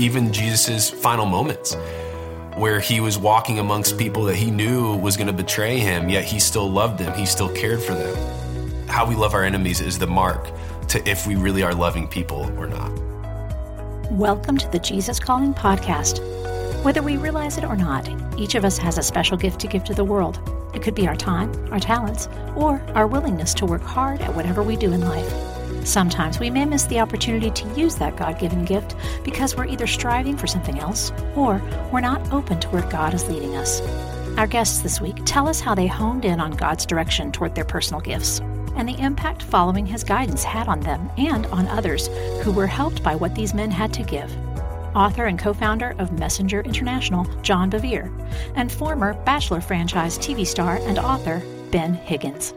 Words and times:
even 0.00 0.32
Jesus' 0.32 0.88
final 0.88 1.26
moments, 1.26 1.76
where 2.56 2.80
he 2.80 3.00
was 3.00 3.18
walking 3.18 3.58
amongst 3.58 3.98
people 3.98 4.24
that 4.24 4.36
he 4.36 4.50
knew 4.50 4.96
was 4.96 5.14
going 5.14 5.26
to 5.26 5.32
betray 5.32 5.78
him, 5.78 6.08
yet 6.08 6.24
he 6.24 6.40
still 6.40 6.68
loved 6.70 6.98
them, 6.98 7.12
he 7.18 7.26
still 7.26 7.50
cared 7.50 7.82
for 7.82 7.92
them. 7.92 8.88
How 8.88 9.06
we 9.06 9.14
love 9.14 9.34
our 9.34 9.44
enemies 9.44 9.82
is 9.82 9.98
the 9.98 10.06
mark 10.06 10.50
to 10.88 11.06
if 11.08 11.26
we 11.26 11.36
really 11.36 11.62
are 11.62 11.74
loving 11.74 12.08
people 12.08 12.50
or 12.58 12.66
not. 12.66 12.90
Welcome 14.10 14.56
to 14.56 14.68
the 14.70 14.78
Jesus 14.78 15.20
Calling 15.20 15.52
Podcast. 15.52 16.18
Whether 16.82 17.02
we 17.02 17.18
realize 17.18 17.58
it 17.58 17.64
or 17.64 17.76
not, 17.76 18.08
each 18.38 18.54
of 18.54 18.64
us 18.64 18.78
has 18.78 18.96
a 18.96 19.02
special 19.02 19.36
gift 19.36 19.60
to 19.60 19.66
give 19.66 19.84
to 19.84 19.94
the 19.94 20.02
world. 20.02 20.40
It 20.74 20.82
could 20.82 20.94
be 20.94 21.06
our 21.08 21.16
time, 21.16 21.52
our 21.70 21.78
talents, 21.78 22.26
or 22.56 22.80
our 22.94 23.06
willingness 23.06 23.52
to 23.54 23.66
work 23.66 23.82
hard 23.82 24.22
at 24.22 24.34
whatever 24.34 24.62
we 24.62 24.76
do 24.76 24.92
in 24.92 25.02
life. 25.02 25.59
Sometimes 25.84 26.38
we 26.38 26.50
may 26.50 26.64
miss 26.64 26.84
the 26.84 27.00
opportunity 27.00 27.50
to 27.50 27.80
use 27.80 27.96
that 27.96 28.16
God 28.16 28.38
given 28.38 28.64
gift 28.64 28.94
because 29.24 29.56
we're 29.56 29.66
either 29.66 29.86
striving 29.86 30.36
for 30.36 30.46
something 30.46 30.78
else 30.78 31.12
or 31.34 31.62
we're 31.92 32.00
not 32.00 32.32
open 32.32 32.60
to 32.60 32.68
where 32.68 32.88
God 32.90 33.14
is 33.14 33.28
leading 33.28 33.56
us. 33.56 33.80
Our 34.36 34.46
guests 34.46 34.80
this 34.80 35.00
week 35.00 35.16
tell 35.24 35.48
us 35.48 35.60
how 35.60 35.74
they 35.74 35.86
honed 35.86 36.24
in 36.24 36.40
on 36.40 36.52
God's 36.52 36.86
direction 36.86 37.32
toward 37.32 37.54
their 37.54 37.64
personal 37.64 38.00
gifts 38.00 38.40
and 38.76 38.88
the 38.88 38.98
impact 38.98 39.42
following 39.42 39.84
his 39.84 40.04
guidance 40.04 40.44
had 40.44 40.68
on 40.68 40.80
them 40.80 41.10
and 41.18 41.46
on 41.46 41.66
others 41.68 42.08
who 42.42 42.52
were 42.52 42.66
helped 42.66 43.02
by 43.02 43.14
what 43.14 43.34
these 43.34 43.54
men 43.54 43.70
had 43.70 43.92
to 43.92 44.02
give. 44.02 44.34
Author 44.94 45.26
and 45.26 45.38
co 45.38 45.52
founder 45.52 45.94
of 45.98 46.18
Messenger 46.18 46.62
International, 46.62 47.24
John 47.42 47.70
Bevere, 47.70 48.10
and 48.56 48.70
former 48.70 49.14
Bachelor 49.24 49.60
franchise 49.60 50.18
TV 50.18 50.46
star 50.46 50.76
and 50.82 50.98
author, 50.98 51.42
Ben 51.70 51.94
Higgins. 51.94 52.54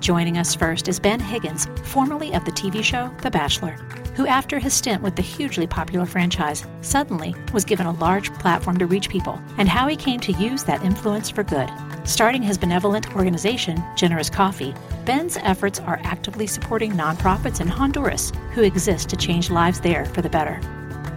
Joining 0.00 0.38
us 0.38 0.54
first 0.54 0.86
is 0.86 1.00
Ben 1.00 1.18
Higgins, 1.18 1.66
formerly 1.82 2.32
of 2.32 2.44
the 2.44 2.52
TV 2.52 2.84
show 2.84 3.12
The 3.22 3.32
Bachelor, 3.32 3.72
who, 4.14 4.28
after 4.28 4.60
his 4.60 4.72
stint 4.72 5.02
with 5.02 5.16
the 5.16 5.22
hugely 5.22 5.66
popular 5.66 6.06
franchise, 6.06 6.64
suddenly 6.82 7.34
was 7.52 7.64
given 7.64 7.86
a 7.86 7.92
large 7.92 8.32
platform 8.34 8.78
to 8.78 8.86
reach 8.86 9.08
people, 9.08 9.40
and 9.58 9.68
how 9.68 9.88
he 9.88 9.96
came 9.96 10.20
to 10.20 10.32
use 10.32 10.62
that 10.64 10.84
influence 10.84 11.30
for 11.30 11.42
good. 11.42 11.68
Starting 12.04 12.42
his 12.42 12.56
benevolent 12.56 13.14
organization, 13.16 13.82
Generous 13.96 14.30
Coffee, 14.30 14.72
Ben's 15.04 15.36
efforts 15.38 15.80
are 15.80 16.00
actively 16.04 16.46
supporting 16.46 16.92
nonprofits 16.92 17.60
in 17.60 17.66
Honduras 17.66 18.32
who 18.52 18.62
exist 18.62 19.08
to 19.08 19.16
change 19.16 19.50
lives 19.50 19.80
there 19.80 20.04
for 20.04 20.22
the 20.22 20.30
better. 20.30 20.60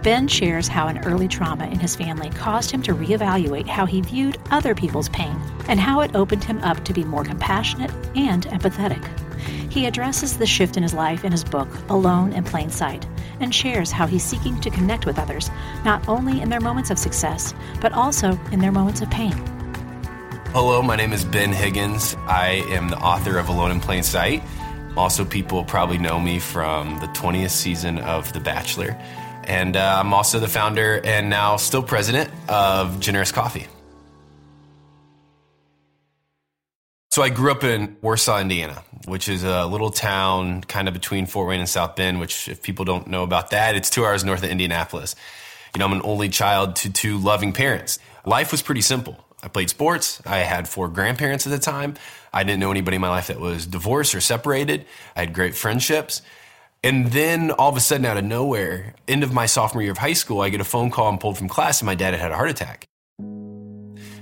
Ben 0.02 0.26
shares 0.26 0.66
how 0.66 0.88
an 0.88 0.98
early 1.04 1.28
trauma 1.28 1.66
in 1.66 1.78
his 1.78 1.94
family 1.94 2.28
caused 2.30 2.72
him 2.72 2.82
to 2.82 2.94
reevaluate 2.94 3.68
how 3.68 3.86
he 3.86 4.00
viewed 4.00 4.36
other 4.50 4.74
people's 4.74 5.08
pain 5.08 5.40
and 5.68 5.78
how 5.78 6.00
it 6.00 6.16
opened 6.16 6.42
him 6.42 6.58
up 6.62 6.84
to 6.84 6.92
be 6.92 7.04
more 7.04 7.22
compassionate 7.22 7.92
and 8.16 8.46
empathetic. 8.46 9.00
He 9.70 9.86
addresses 9.86 10.36
the 10.36 10.46
shift 10.46 10.76
in 10.76 10.82
his 10.82 10.92
life 10.92 11.24
in 11.24 11.30
his 11.30 11.44
book, 11.44 11.68
Alone 11.88 12.32
in 12.32 12.42
Plain 12.42 12.70
Sight, 12.70 13.06
and 13.38 13.54
shares 13.54 13.92
how 13.92 14.08
he's 14.08 14.24
seeking 14.24 14.60
to 14.62 14.70
connect 14.70 15.06
with 15.06 15.20
others, 15.20 15.50
not 15.84 16.08
only 16.08 16.40
in 16.40 16.50
their 16.50 16.60
moments 16.60 16.90
of 16.90 16.98
success, 16.98 17.54
but 17.80 17.92
also 17.92 18.36
in 18.50 18.58
their 18.58 18.72
moments 18.72 19.02
of 19.02 19.10
pain. 19.10 19.32
Hello, 20.48 20.82
my 20.82 20.96
name 20.96 21.12
is 21.12 21.24
Ben 21.24 21.52
Higgins. 21.52 22.16
I 22.26 22.64
am 22.70 22.88
the 22.88 22.98
author 22.98 23.38
of 23.38 23.48
Alone 23.48 23.70
in 23.70 23.80
Plain 23.80 24.02
Sight. 24.02 24.42
Also, 24.96 25.24
people 25.24 25.64
probably 25.64 25.96
know 25.96 26.18
me 26.18 26.40
from 26.40 26.98
the 26.98 27.06
20th 27.08 27.50
season 27.50 27.98
of 27.98 28.32
The 28.32 28.40
Bachelor. 28.40 29.00
And 29.44 29.76
uh, 29.76 29.96
I'm 30.00 30.14
also 30.14 30.38
the 30.38 30.48
founder 30.48 31.00
and 31.04 31.30
now 31.30 31.56
still 31.56 31.82
president 31.82 32.30
of 32.48 33.00
Generous 33.00 33.32
Coffee. 33.32 33.66
So 37.10 37.22
I 37.22 37.28
grew 37.28 37.50
up 37.50 37.62
in 37.62 37.98
Warsaw, 38.00 38.40
Indiana, 38.40 38.82
which 39.06 39.28
is 39.28 39.44
a 39.44 39.66
little 39.66 39.90
town 39.90 40.62
kind 40.62 40.88
of 40.88 40.94
between 40.94 41.26
Fort 41.26 41.46
Wayne 41.46 41.60
and 41.60 41.68
South 41.68 41.94
Bend, 41.94 42.18
which 42.20 42.48
if 42.48 42.62
people 42.62 42.86
don't 42.86 43.06
know 43.06 43.22
about 43.22 43.50
that, 43.50 43.74
it's 43.74 43.90
two 43.90 44.06
hours 44.06 44.24
north 44.24 44.42
of 44.42 44.48
Indianapolis. 44.48 45.14
You 45.74 45.80
know, 45.80 45.84
I'm 45.84 45.92
an 45.92 46.00
only 46.04 46.30
child 46.30 46.76
to 46.76 46.90
two 46.90 47.18
loving 47.18 47.52
parents. 47.52 47.98
Life 48.24 48.50
was 48.50 48.62
pretty 48.62 48.80
simple. 48.80 49.22
I 49.42 49.48
played 49.48 49.68
sports. 49.68 50.22
I 50.24 50.38
had 50.38 50.68
four 50.68 50.88
grandparents 50.88 51.46
at 51.46 51.50
the 51.50 51.58
time. 51.58 51.96
I 52.32 52.44
didn't 52.44 52.60
know 52.60 52.70
anybody 52.70 52.94
in 52.94 53.00
my 53.02 53.10
life 53.10 53.26
that 53.26 53.40
was 53.40 53.66
divorced 53.66 54.14
or 54.14 54.20
separated. 54.20 54.86
I 55.14 55.20
had 55.20 55.34
great 55.34 55.54
friendships. 55.54 56.22
And 56.84 57.12
then 57.12 57.52
all 57.52 57.68
of 57.68 57.76
a 57.76 57.80
sudden, 57.80 58.04
out 58.06 58.16
of 58.16 58.24
nowhere, 58.24 58.94
end 59.06 59.22
of 59.22 59.32
my 59.32 59.46
sophomore 59.46 59.82
year 59.82 59.92
of 59.92 59.98
high 59.98 60.14
school, 60.14 60.40
I 60.40 60.48
get 60.48 60.60
a 60.60 60.64
phone 60.64 60.90
call. 60.90 61.08
I'm 61.08 61.18
pulled 61.18 61.38
from 61.38 61.48
class, 61.48 61.80
and 61.80 61.86
my 61.86 61.94
dad 61.94 62.12
had 62.12 62.20
had 62.20 62.32
a 62.32 62.36
heart 62.36 62.50
attack. 62.50 62.88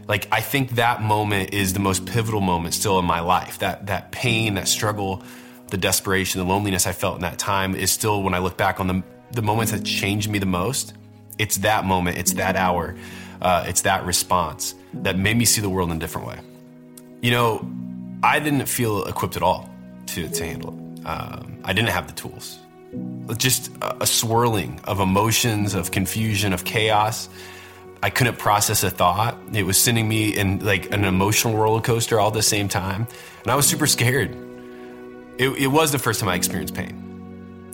Like 0.07 0.29
I 0.33 0.41
think 0.41 0.73
that 0.73 1.01
moment 1.01 1.55
is 1.55 1.73
the 1.73 1.81
most 1.81 2.05
pivotal 2.05 2.41
moment 2.41 2.75
still 2.75 2.99
in 2.99 3.05
my 3.05 3.21
life. 3.21 3.61
That 3.61 3.87
that 3.87 4.11
pain, 4.11 4.55
that 4.55 4.69
struggle, 4.69 5.23
the 5.69 5.79
desperation, 5.79 6.41
the 6.41 6.47
loneliness 6.47 6.87
I 6.87 6.93
felt 6.93 7.15
in 7.15 7.23
that 7.23 7.39
time 7.39 7.75
is 7.75 7.93
still 7.93 8.23
when 8.23 8.35
I 8.35 8.41
look 8.41 8.57
back 8.57 8.81
on 8.81 8.89
the 8.89 9.03
the 9.31 9.43
moments 9.43 9.73
that 9.73 9.85
changed 9.85 10.29
me 10.29 10.39
the 10.39 10.47
most. 10.47 10.95
It's 11.39 11.59
that 11.59 11.85
moment. 11.85 12.19
It's 12.19 12.35
that 12.35 12.57
hour. 12.57 12.97
Uh, 13.41 13.65
it's 13.69 13.83
that 13.83 14.05
response 14.05 14.75
that 14.93 15.17
made 15.17 15.37
me 15.37 15.45
see 15.47 15.63
the 15.63 15.71
world 15.71 15.91
in 15.91 15.97
a 15.97 16.01
different 16.01 16.27
way. 16.27 16.41
You 17.23 17.31
know, 17.31 17.71
I 18.23 18.41
didn't 18.41 18.67
feel 18.67 19.05
equipped 19.05 19.37
at 19.37 19.43
all 19.43 19.71
to 20.09 20.29
to 20.29 20.45
handle 20.45 20.75
it. 20.75 20.90
Um, 21.05 21.59
I 21.65 21.73
didn't 21.73 21.91
have 21.91 22.07
the 22.07 22.13
tools. 22.13 22.59
Just 23.37 23.71
a, 23.83 24.03
a 24.03 24.07
swirling 24.07 24.81
of 24.85 25.01
emotions, 25.01 25.75
of 25.75 25.91
confusion, 25.91 26.53
of 26.53 26.65
chaos. 26.65 27.29
I 28.03 28.11
couldn't 28.11 28.39
process 28.39 28.83
a 28.83 28.91
thought. 28.91 29.39
It 29.53 29.65
was 29.65 29.79
sending 29.79 30.09
me 30.09 30.37
in 30.37 30.65
like 30.65 30.93
an 30.93 31.05
emotional 31.05 31.57
roller 31.57 31.81
coaster 31.81 32.19
all 32.19 32.29
at 32.29 32.35
the 32.35 32.43
same 32.43 32.69
time. 32.69 33.07
And 33.43 33.53
I 33.53 33.55
was 33.55 33.67
super 33.67 33.87
scared. 33.87 34.37
It, 35.39 35.51
it 35.51 35.67
was 35.69 35.93
the 35.93 35.99
first 35.99 36.21
time 36.21 36.29
I 36.29 36.35
experienced 36.35 36.75
pain 36.75 37.00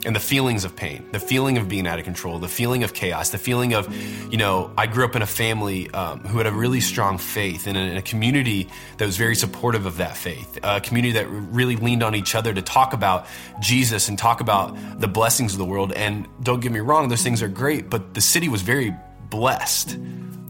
and 0.04 0.14
the 0.14 0.20
feelings 0.20 0.64
of 0.64 0.76
pain, 0.76 1.04
the 1.12 1.18
feeling 1.18 1.58
of 1.58 1.68
being 1.68 1.86
out 1.86 1.98
of 1.98 2.04
control, 2.04 2.38
the 2.38 2.48
feeling 2.48 2.84
of 2.84 2.92
chaos, 2.92 3.30
the 3.30 3.38
feeling 3.38 3.74
of, 3.74 3.92
you 4.30 4.36
know, 4.36 4.70
I 4.76 4.86
grew 4.86 5.04
up 5.04 5.16
in 5.16 5.22
a 5.22 5.26
family 5.26 5.90
um, 5.90 6.20
who 6.20 6.38
had 6.38 6.46
a 6.46 6.52
really 6.52 6.80
strong 6.80 7.18
faith 7.18 7.66
and 7.66 7.76
in 7.76 7.96
a 7.96 8.02
community 8.02 8.68
that 8.98 9.06
was 9.06 9.16
very 9.16 9.34
supportive 9.34 9.86
of 9.86 9.96
that 9.96 10.16
faith, 10.16 10.58
a 10.62 10.80
community 10.80 11.14
that 11.14 11.26
really 11.28 11.76
leaned 11.76 12.02
on 12.02 12.14
each 12.14 12.34
other 12.34 12.52
to 12.52 12.62
talk 12.62 12.92
about 12.92 13.26
Jesus 13.60 14.08
and 14.08 14.18
talk 14.18 14.40
about 14.40 15.00
the 15.00 15.08
blessings 15.08 15.52
of 15.52 15.58
the 15.58 15.64
world. 15.64 15.92
And 15.92 16.28
don't 16.42 16.60
get 16.60 16.72
me 16.72 16.80
wrong, 16.80 17.08
those 17.08 17.22
things 17.22 17.42
are 17.42 17.48
great, 17.48 17.90
but 17.90 18.14
the 18.14 18.20
city 18.20 18.48
was 18.48 18.62
very 18.62 18.94
blessed. 19.30 19.98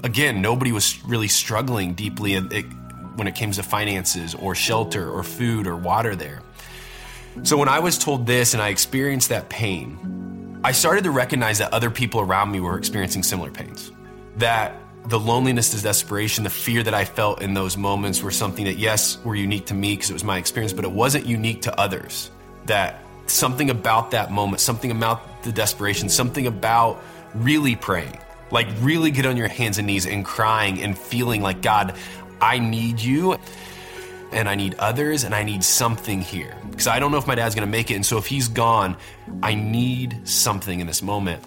Again, 0.05 0.43
nobody 0.43 0.73
was 0.73 1.03
really 1.05 1.29
struggling 1.29 1.95
deeply 1.95 2.37
when 2.37 3.27
it 3.27 3.35
came 3.35 3.53
to 3.53 3.63
finances 3.63 4.35
or 4.35 4.55
shelter 4.55 5.11
or 5.11 5.23
food 5.23 5.67
or 5.67 5.77
water 5.77 6.15
there. 6.15 6.43
So 7.43 7.57
when 7.57 7.69
I 7.69 7.79
was 7.79 7.99
told 7.99 8.27
this 8.27 8.55
and 8.55 8.63
I 8.63 8.71
experienced 8.71 9.29
that 9.29 9.49
pain, 9.49 10.61
I 10.65 10.73
started 10.73 11.05
to 11.05 11.11
recognize 11.11 11.59
that 11.59 11.73
other 11.73 11.91
people 11.91 12.21
around 12.21 12.51
me 12.51 12.61
were 12.61 12.77
experiencing 12.77 13.23
similar 13.23 13.51
pains. 13.51 13.93
That 14.39 14.75
the 15.07 15.21
loneliness, 15.21 15.71
the 15.71 15.81
desperation, 15.81 16.45
the 16.45 16.51
fear 16.51 16.83
that 16.83 16.95
I 16.95 17.05
felt 17.05 17.43
in 17.43 17.55
those 17.55 17.77
moments 17.77 18.23
were 18.23 18.33
something 18.33 18.65
that, 18.65 18.79
yes, 18.79 19.23
were 19.25 19.37
unique 19.37 19.67
to 19.67 19.75
me 19.75 19.95
because 19.95 20.11
it 20.11 20.15
was 20.15 20.25
my 20.25 20.39
experience, 20.39 20.73
but 20.73 20.85
it 20.85 20.91
wasn't 20.91 21.27
unique 21.27 21.63
to 21.63 21.81
others. 21.81 22.31
That 22.65 22.99
something 23.27 23.71
about 23.71 24.11
that 24.11 24.33
moment, 24.33 24.61
something 24.61 24.91
about 24.91 25.45
the 25.45 25.53
desperation, 25.53 26.09
something 26.09 26.47
about 26.47 27.01
really 27.35 27.77
praying, 27.77 28.19
like 28.51 28.67
really 28.81 29.11
get 29.11 29.27
on 29.27 29.37
your 29.37 29.49
hands 29.49 29.79
and 29.79 29.87
knees 29.87 30.07
and 30.07 30.25
crying 30.25 30.83
and 30.83 30.99
feeling 30.99 31.43
like, 31.43 31.63
God, 31.63 31.95
I 32.41 32.59
need 32.59 32.99
you 33.01 33.39
and 34.33 34.49
I 34.49 34.55
need 34.55 34.75
others 34.79 35.23
and 35.23 35.35
I 35.35 35.45
need 35.45 35.63
something 35.63 36.21
here. 36.21 36.57
Because 36.77 36.89
I 36.89 36.99
don't 36.99 37.11
know 37.11 37.17
if 37.17 37.27
my 37.27 37.35
dad's 37.35 37.55
gonna 37.55 37.67
make 37.67 37.91
it. 37.91 37.95
And 37.95 38.05
so 38.05 38.19
if 38.19 38.27
he's 38.27 38.49
gone, 38.49 38.99
I 39.43 39.55
need 39.55 40.29
something 40.29 40.79
in 40.79 40.87
this 40.87 41.01
moment. 41.01 41.43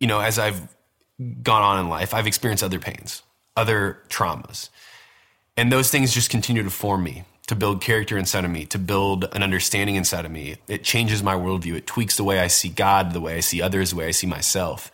You 0.00 0.08
know, 0.08 0.18
as 0.18 0.36
I've 0.36 0.60
gone 1.44 1.62
on 1.62 1.78
in 1.78 1.88
life, 1.88 2.12
I've 2.12 2.26
experienced 2.26 2.64
other 2.64 2.80
pains, 2.80 3.22
other 3.56 4.00
traumas. 4.08 4.68
And 5.56 5.70
those 5.70 5.92
things 5.92 6.12
just 6.12 6.28
continue 6.28 6.64
to 6.64 6.70
form 6.70 7.04
me, 7.04 7.22
to 7.46 7.54
build 7.54 7.80
character 7.80 8.18
inside 8.18 8.44
of 8.44 8.50
me, 8.50 8.66
to 8.66 8.78
build 8.80 9.28
an 9.32 9.44
understanding 9.44 9.94
inside 9.94 10.24
of 10.24 10.32
me. 10.32 10.56
It 10.66 10.82
changes 10.82 11.22
my 11.22 11.36
worldview. 11.36 11.76
It 11.76 11.86
tweaks 11.86 12.16
the 12.16 12.24
way 12.24 12.40
I 12.40 12.48
see 12.48 12.68
God, 12.68 13.12
the 13.12 13.20
way 13.20 13.36
I 13.36 13.40
see 13.40 13.62
others, 13.62 13.90
the 13.90 13.96
way 13.96 14.08
I 14.08 14.10
see 14.10 14.26
myself. 14.26 14.90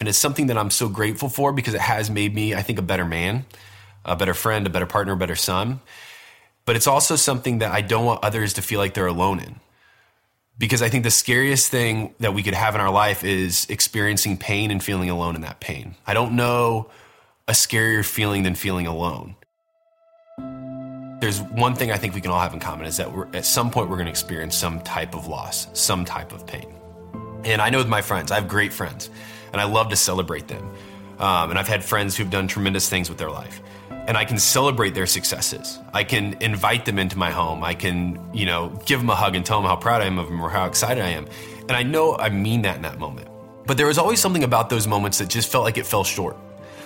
And 0.00 0.08
it's 0.08 0.16
something 0.16 0.46
that 0.46 0.56
I'm 0.56 0.70
so 0.70 0.88
grateful 0.88 1.28
for 1.28 1.52
because 1.52 1.74
it 1.74 1.82
has 1.82 2.08
made 2.08 2.34
me, 2.34 2.54
I 2.54 2.62
think, 2.62 2.78
a 2.78 2.82
better 2.82 3.04
man, 3.04 3.44
a 4.04 4.16
better 4.16 4.34
friend, 4.34 4.66
a 4.66 4.70
better 4.70 4.86
partner, 4.86 5.12
a 5.12 5.16
better 5.16 5.36
son. 5.36 5.80
But 6.64 6.76
it's 6.76 6.86
also 6.86 7.16
something 7.16 7.58
that 7.58 7.72
I 7.72 7.80
don't 7.80 8.04
want 8.04 8.22
others 8.24 8.54
to 8.54 8.62
feel 8.62 8.78
like 8.78 8.94
they're 8.94 9.06
alone 9.06 9.40
in. 9.40 9.60
Because 10.58 10.82
I 10.82 10.88
think 10.88 11.02
the 11.02 11.10
scariest 11.10 11.70
thing 11.70 12.14
that 12.20 12.34
we 12.34 12.42
could 12.42 12.54
have 12.54 12.74
in 12.74 12.80
our 12.80 12.90
life 12.90 13.24
is 13.24 13.66
experiencing 13.68 14.36
pain 14.36 14.70
and 14.70 14.82
feeling 14.82 15.10
alone 15.10 15.34
in 15.34 15.40
that 15.40 15.60
pain. 15.60 15.96
I 16.06 16.14
don't 16.14 16.36
know 16.36 16.90
a 17.48 17.52
scarier 17.52 18.04
feeling 18.04 18.44
than 18.44 18.54
feeling 18.54 18.86
alone. 18.86 19.34
There's 21.20 21.40
one 21.40 21.74
thing 21.74 21.90
I 21.90 21.96
think 21.96 22.14
we 22.14 22.20
can 22.20 22.30
all 22.30 22.40
have 22.40 22.52
in 22.52 22.60
common 22.60 22.86
is 22.86 22.96
that 22.96 23.08
at 23.32 23.44
some 23.44 23.70
point 23.70 23.88
we're 23.88 23.96
going 23.96 24.06
to 24.06 24.10
experience 24.10 24.56
some 24.56 24.80
type 24.80 25.14
of 25.14 25.26
loss, 25.26 25.66
some 25.72 26.04
type 26.04 26.32
of 26.32 26.46
pain. 26.46 26.66
And 27.44 27.60
I 27.60 27.70
know 27.70 27.78
with 27.78 27.88
my 27.88 28.02
friends, 28.02 28.30
I 28.30 28.36
have 28.36 28.48
great 28.48 28.72
friends 28.72 29.10
and 29.52 29.60
I 29.60 29.64
love 29.64 29.88
to 29.90 29.96
celebrate 29.96 30.48
them. 30.48 30.68
Um, 31.18 31.50
and 31.50 31.58
I've 31.58 31.68
had 31.68 31.84
friends 31.84 32.16
who've 32.16 32.30
done 32.30 32.48
tremendous 32.48 32.88
things 32.88 33.08
with 33.08 33.18
their 33.18 33.30
life. 33.30 33.60
And 34.06 34.16
I 34.16 34.24
can 34.24 34.38
celebrate 34.38 34.94
their 34.94 35.06
successes. 35.06 35.78
I 35.92 36.04
can 36.04 36.36
invite 36.40 36.84
them 36.84 36.98
into 36.98 37.16
my 37.16 37.30
home. 37.30 37.62
I 37.62 37.74
can, 37.74 38.18
you 38.34 38.46
know, 38.46 38.70
give 38.84 39.00
them 39.00 39.10
a 39.10 39.14
hug 39.14 39.36
and 39.36 39.46
tell 39.46 39.60
them 39.60 39.68
how 39.68 39.76
proud 39.76 40.02
I 40.02 40.06
am 40.06 40.18
of 40.18 40.26
them 40.26 40.40
or 40.40 40.50
how 40.50 40.66
excited 40.66 41.02
I 41.02 41.10
am. 41.10 41.26
And 41.60 41.72
I 41.72 41.82
know 41.82 42.16
I 42.16 42.28
mean 42.28 42.62
that 42.62 42.76
in 42.76 42.82
that 42.82 42.98
moment. 42.98 43.28
But 43.66 43.76
there 43.76 43.86
was 43.86 43.98
always 43.98 44.20
something 44.20 44.42
about 44.42 44.70
those 44.70 44.88
moments 44.88 45.18
that 45.18 45.28
just 45.28 45.50
felt 45.50 45.64
like 45.64 45.78
it 45.78 45.86
fell 45.86 46.02
short. 46.02 46.36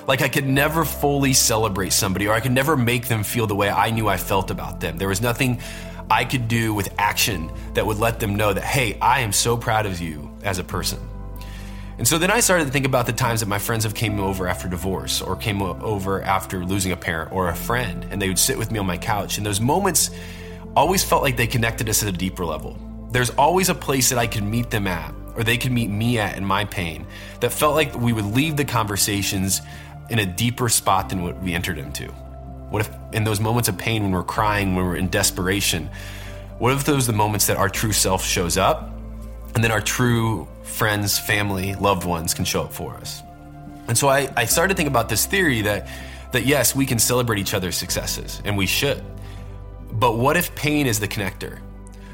Like 0.06 0.20
I 0.20 0.28
could 0.28 0.46
never 0.46 0.84
fully 0.84 1.32
celebrate 1.32 1.92
somebody 1.92 2.28
or 2.28 2.34
I 2.34 2.40
could 2.40 2.52
never 2.52 2.76
make 2.76 3.08
them 3.08 3.24
feel 3.24 3.46
the 3.46 3.56
way 3.56 3.70
I 3.70 3.90
knew 3.90 4.08
I 4.08 4.18
felt 4.18 4.50
about 4.50 4.80
them. 4.80 4.98
There 4.98 5.08
was 5.08 5.22
nothing 5.22 5.60
I 6.10 6.24
could 6.24 6.48
do 6.48 6.74
with 6.74 6.94
action 6.98 7.50
that 7.74 7.84
would 7.84 7.98
let 7.98 8.20
them 8.20 8.36
know 8.36 8.52
that, 8.52 8.62
hey, 8.62 8.98
I 9.00 9.20
am 9.20 9.32
so 9.32 9.56
proud 9.56 9.86
of 9.86 10.00
you 10.00 10.30
as 10.44 10.58
a 10.58 10.64
person. 10.64 11.00
And 11.98 12.06
so 12.06 12.18
then 12.18 12.30
I 12.30 12.40
started 12.40 12.66
to 12.66 12.70
think 12.70 12.84
about 12.84 13.06
the 13.06 13.12
times 13.12 13.40
that 13.40 13.46
my 13.46 13.58
friends 13.58 13.84
have 13.84 13.94
came 13.94 14.20
over 14.20 14.46
after 14.46 14.68
divorce 14.68 15.22
or 15.22 15.34
came 15.34 15.62
over 15.62 16.20
after 16.22 16.64
losing 16.64 16.92
a 16.92 16.96
parent 16.96 17.32
or 17.32 17.48
a 17.48 17.56
friend 17.56 18.06
and 18.10 18.20
they 18.20 18.28
would 18.28 18.38
sit 18.38 18.58
with 18.58 18.70
me 18.70 18.78
on 18.78 18.86
my 18.86 18.98
couch 18.98 19.38
and 19.38 19.46
those 19.46 19.60
moments 19.60 20.10
always 20.76 21.02
felt 21.02 21.22
like 21.22 21.38
they 21.38 21.46
connected 21.46 21.88
us 21.88 22.02
at 22.02 22.08
a 22.08 22.16
deeper 22.16 22.44
level. 22.44 22.76
There's 23.12 23.30
always 23.30 23.70
a 23.70 23.74
place 23.74 24.10
that 24.10 24.18
I 24.18 24.26
could 24.26 24.42
meet 24.42 24.68
them 24.68 24.86
at 24.86 25.14
or 25.36 25.42
they 25.42 25.56
could 25.56 25.72
meet 25.72 25.88
me 25.88 26.18
at 26.18 26.36
in 26.36 26.44
my 26.44 26.66
pain 26.66 27.06
that 27.40 27.50
felt 27.50 27.74
like 27.74 27.94
we 27.94 28.12
would 28.12 28.26
leave 28.26 28.56
the 28.56 28.64
conversations 28.64 29.62
in 30.10 30.18
a 30.18 30.26
deeper 30.26 30.68
spot 30.68 31.08
than 31.08 31.22
what 31.22 31.40
we 31.42 31.54
entered 31.54 31.78
into. 31.78 32.08
What 32.68 32.82
if 32.82 32.94
in 33.12 33.24
those 33.24 33.40
moments 33.40 33.70
of 33.70 33.78
pain 33.78 34.02
when 34.02 34.12
we're 34.12 34.22
crying, 34.22 34.74
when 34.74 34.84
we're 34.84 34.96
in 34.96 35.08
desperation, 35.08 35.88
what 36.58 36.74
if 36.74 36.84
those 36.84 37.08
are 37.08 37.12
the 37.12 37.16
moments 37.16 37.46
that 37.46 37.56
our 37.56 37.70
true 37.70 37.92
self 37.92 38.22
shows 38.24 38.58
up 38.58 38.90
and 39.54 39.64
then 39.64 39.70
our 39.70 39.80
true 39.80 40.46
friends, 40.66 41.18
family, 41.18 41.74
loved 41.76 42.04
ones 42.04 42.34
can 42.34 42.44
show 42.44 42.62
up 42.62 42.72
for 42.72 42.94
us. 42.94 43.22
And 43.88 43.96
so 43.96 44.08
I, 44.08 44.30
I 44.36 44.44
started 44.44 44.74
to 44.74 44.76
think 44.76 44.88
about 44.88 45.08
this 45.08 45.24
theory 45.26 45.62
that, 45.62 45.88
that 46.32 46.44
yes, 46.44 46.74
we 46.74 46.84
can 46.84 46.98
celebrate 46.98 47.38
each 47.38 47.54
other's 47.54 47.76
successes, 47.76 48.42
and 48.44 48.56
we 48.56 48.66
should. 48.66 49.02
But 49.92 50.18
what 50.18 50.36
if 50.36 50.54
pain 50.54 50.86
is 50.86 51.00
the 51.00 51.08
connector? 51.08 51.60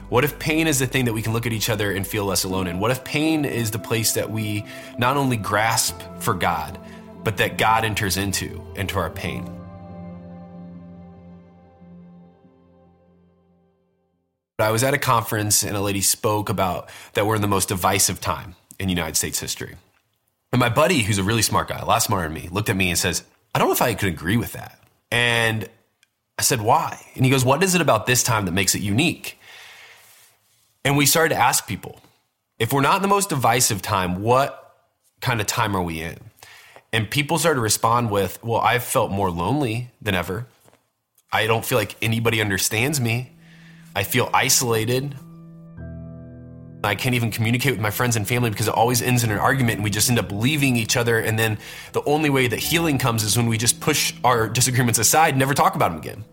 What 0.08 0.25
if 0.25 0.38
pain 0.38 0.66
is 0.66 0.78
the 0.78 0.87
thing 0.87 1.06
that 1.06 1.14
we 1.14 1.22
can 1.22 1.32
look 1.32 1.46
at 1.46 1.52
each 1.52 1.70
other 1.70 1.90
and 1.90 2.06
feel 2.06 2.26
less 2.26 2.44
alone 2.44 2.66
in? 2.66 2.78
What 2.78 2.90
if 2.90 3.02
pain 3.02 3.46
is 3.46 3.70
the 3.70 3.78
place 3.78 4.12
that 4.12 4.31
we 4.31 4.66
not 4.99 5.16
only 5.16 5.38
grasp 5.38 5.99
for 6.20 6.34
God, 6.34 6.78
but 7.25 7.38
that 7.38 7.56
God 7.56 7.84
enters 7.84 8.19
into, 8.19 8.62
into 8.76 8.99
our 8.99 9.08
pain? 9.08 9.62
I 14.58 14.70
was 14.70 14.84
at 14.84 14.94
a 14.94 14.99
conference 14.99 15.62
and 15.62 15.76
a 15.76 15.81
lady 15.81 16.00
spoke 16.00 16.49
about 16.49 16.88
that 17.14 17.26
we're 17.26 17.37
in 17.37 17.43
the 17.43 17.49
most 17.49 17.69
divisive 17.69 18.20
time 18.20 18.54
in 18.78 18.88
United 18.88 19.16
States 19.16 19.40
history. 19.40 19.76
And 20.52 20.60
my 20.60 20.69
buddy, 20.69 21.00
who's 21.00 21.19
a 21.19 21.22
really 21.22 21.43
smart 21.43 21.69
guy, 21.69 21.78
a 21.78 21.84
lot 21.84 22.02
smarter 22.02 22.28
than 22.28 22.34
me, 22.34 22.49
looked 22.50 22.69
at 22.69 22.76
me 22.76 22.90
and 22.90 22.99
says, 22.99 23.25
I 23.54 23.58
don't 23.58 23.69
know 23.69 23.75
if 23.75 23.82
I 23.82 23.94
could 23.94 24.08
agree 24.08 24.37
with 24.37 24.52
that. 24.52 24.78
And 25.10 25.69
I 26.38 26.43
said, 26.43 26.60
why? 26.60 27.00
And 27.14 27.25
he 27.25 27.31
goes, 27.31 27.44
What 27.44 27.62
is 27.62 27.75
it 27.75 27.81
about 27.81 28.06
this 28.06 28.22
time 28.22 28.46
that 28.46 28.52
makes 28.52 28.75
it 28.75 28.82
unique? 28.82 29.38
And 30.84 30.96
we 30.96 31.06
started 31.06 31.34
to 31.34 31.40
ask 31.40 31.66
people, 31.66 32.00
if 32.58 32.72
we're 32.72 32.81
not 32.81 32.96
in 32.96 33.02
the 33.02 33.08
most 33.08 33.28
divisive 33.28 33.82
time, 33.82 34.22
what 34.22 34.76
kind 35.20 35.40
of 35.40 35.46
time 35.46 35.76
are 35.76 35.82
we 35.82 36.00
in? 36.00 36.19
And 36.93 37.10
people 37.10 37.38
started 37.38 37.56
to 37.56 37.62
respond 37.62 38.10
with, 38.10 38.43
Well, 38.43 38.60
I've 38.60 38.84
felt 38.84 39.10
more 39.10 39.31
lonely 39.31 39.90
than 40.00 40.14
ever. 40.14 40.46
I 41.32 41.46
don't 41.46 41.64
feel 41.64 41.78
like 41.78 41.96
anybody 42.02 42.40
understands 42.40 43.00
me. 43.00 43.31
I 43.94 44.05
feel 44.05 44.31
isolated. 44.33 45.15
I 46.85 46.94
can't 46.97 47.15
even 47.15 47.31
communicate 47.31 47.73
with 47.73 47.81
my 47.81 47.91
friends 47.91 48.17
and 48.17 48.27
family 48.27 48.50
because 48.50 48.67
it 48.67 48.75
always 48.75 49.03
ends 49.03 49.23
in 49.23 49.31
an 49.31 49.39
argument 49.39 49.77
and 49.77 49.85
we 49.85 49.91
just 49.91 50.11
end 50.11 50.19
up 50.19 50.33
leaving 50.33 50.77
each 50.77 50.97
other. 50.97 51.19
And 51.19 51.39
then 51.39 51.59
the 51.93 52.03
only 52.05 52.29
way 52.29 52.49
that 52.49 52.59
healing 52.59 52.99
comes 52.99 53.23
is 53.23 53.37
when 53.37 53.47
we 53.47 53.56
just 53.56 53.81
push 53.81 54.15
our 54.25 54.49
disagreements 54.49 54.99
aside 54.99 55.31
and 55.31 55.39
never 55.39 55.55
talk 55.55 55.77
about 55.77 55.91
them 55.91 55.99
again. 55.99 56.25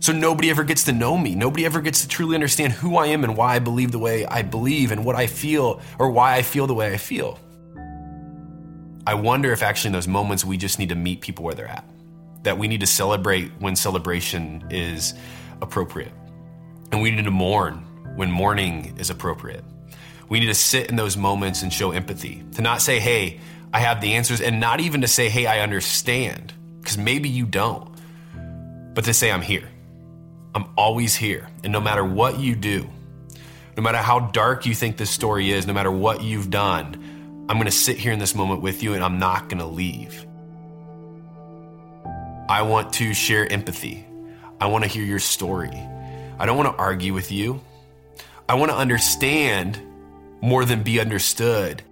So 0.00 0.12
nobody 0.12 0.50
ever 0.50 0.64
gets 0.64 0.84
to 0.84 0.92
know 0.92 1.18
me. 1.18 1.34
Nobody 1.34 1.64
ever 1.66 1.80
gets 1.80 2.02
to 2.02 2.08
truly 2.08 2.34
understand 2.34 2.72
who 2.72 2.96
I 2.96 3.06
am 3.06 3.24
and 3.24 3.36
why 3.36 3.56
I 3.56 3.58
believe 3.58 3.92
the 3.92 3.98
way 3.98 4.24
I 4.26 4.42
believe 4.42 4.90
and 4.90 5.04
what 5.04 5.16
I 5.16 5.26
feel 5.26 5.80
or 5.98 6.10
why 6.10 6.34
I 6.34 6.42
feel 6.42 6.66
the 6.66 6.74
way 6.74 6.92
I 6.92 6.96
feel. 6.96 7.38
I 9.06 9.14
wonder 9.14 9.52
if 9.52 9.62
actually 9.62 9.88
in 9.88 9.92
those 9.92 10.08
moments 10.08 10.44
we 10.44 10.56
just 10.56 10.78
need 10.78 10.88
to 10.90 10.94
meet 10.94 11.20
people 11.20 11.44
where 11.44 11.54
they're 11.54 11.68
at. 11.68 11.84
That 12.42 12.58
we 12.58 12.68
need 12.68 12.80
to 12.80 12.86
celebrate 12.86 13.50
when 13.58 13.76
celebration 13.76 14.66
is 14.70 15.14
appropriate. 15.60 16.12
And 16.92 17.02
we 17.02 17.10
need 17.10 17.24
to 17.24 17.30
mourn 17.30 17.84
when 18.16 18.30
mourning 18.30 18.96
is 18.98 19.10
appropriate. 19.10 19.64
We 20.28 20.40
need 20.40 20.46
to 20.46 20.54
sit 20.54 20.88
in 20.88 20.96
those 20.96 21.16
moments 21.16 21.62
and 21.62 21.72
show 21.72 21.90
empathy. 21.90 22.44
To 22.52 22.62
not 22.62 22.80
say, 22.80 22.98
hey, 22.98 23.40
I 23.72 23.80
have 23.80 24.00
the 24.00 24.14
answers, 24.14 24.40
and 24.40 24.60
not 24.60 24.80
even 24.80 25.00
to 25.00 25.08
say, 25.08 25.28
hey, 25.28 25.46
I 25.46 25.60
understand, 25.60 26.54
because 26.80 26.96
maybe 26.96 27.28
you 27.28 27.44
don't, 27.44 27.92
but 28.94 29.04
to 29.04 29.14
say, 29.14 29.32
I'm 29.32 29.42
here. 29.42 29.68
I'm 30.54 30.66
always 30.76 31.16
here. 31.16 31.48
And 31.64 31.72
no 31.72 31.80
matter 31.80 32.04
what 32.04 32.38
you 32.38 32.54
do, 32.54 32.88
no 33.76 33.82
matter 33.82 33.98
how 33.98 34.20
dark 34.20 34.66
you 34.66 34.74
think 34.74 34.96
this 34.96 35.10
story 35.10 35.50
is, 35.50 35.66
no 35.66 35.72
matter 35.72 35.90
what 35.90 36.22
you've 36.22 36.48
done, 36.50 37.46
I'm 37.48 37.56
going 37.56 37.66
to 37.66 37.72
sit 37.72 37.98
here 37.98 38.12
in 38.12 38.20
this 38.20 38.34
moment 38.34 38.62
with 38.62 38.82
you 38.82 38.94
and 38.94 39.02
I'm 39.02 39.18
not 39.18 39.48
going 39.48 39.58
to 39.58 39.66
leave. 39.66 40.24
I 42.48 42.62
want 42.62 42.92
to 42.94 43.12
share 43.12 43.50
empathy. 43.50 44.06
I 44.60 44.66
want 44.66 44.84
to 44.84 44.88
hear 44.88 45.02
your 45.02 45.18
story. 45.18 45.72
I 46.38 46.46
don't 46.46 46.56
want 46.56 46.74
to 46.74 46.82
argue 46.82 47.14
with 47.14 47.30
you. 47.30 47.60
I 48.48 48.54
want 48.54 48.70
to 48.70 48.76
understand 48.76 49.80
more 50.40 50.64
than 50.64 50.82
be 50.82 51.00
understood. 51.00 51.82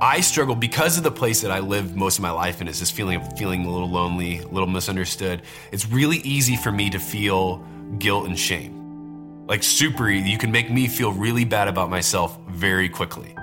I 0.00 0.20
struggle 0.20 0.54
because 0.54 0.98
of 0.98 1.04
the 1.04 1.10
place 1.10 1.40
that 1.40 1.50
I 1.50 1.60
lived 1.60 1.96
most 1.96 2.18
of 2.18 2.22
my 2.22 2.30
life 2.30 2.60
in 2.60 2.68
is 2.68 2.80
this 2.80 2.90
feeling 2.90 3.20
of 3.20 3.38
feeling 3.38 3.64
a 3.64 3.70
little 3.70 3.88
lonely, 3.88 4.38
a 4.38 4.46
little 4.46 4.68
misunderstood. 4.68 5.42
It's 5.72 5.88
really 5.88 6.18
easy 6.18 6.56
for 6.56 6.70
me 6.70 6.90
to 6.90 6.98
feel 6.98 7.64
guilt 7.98 8.26
and 8.26 8.38
shame. 8.38 9.46
Like 9.46 9.62
super 9.62 10.08
easy. 10.08 10.30
You 10.30 10.38
can 10.38 10.52
make 10.52 10.70
me 10.70 10.86
feel 10.86 11.12
really 11.12 11.44
bad 11.44 11.68
about 11.68 11.88
myself 11.88 12.38
very 12.48 12.88
quickly. 12.88 13.34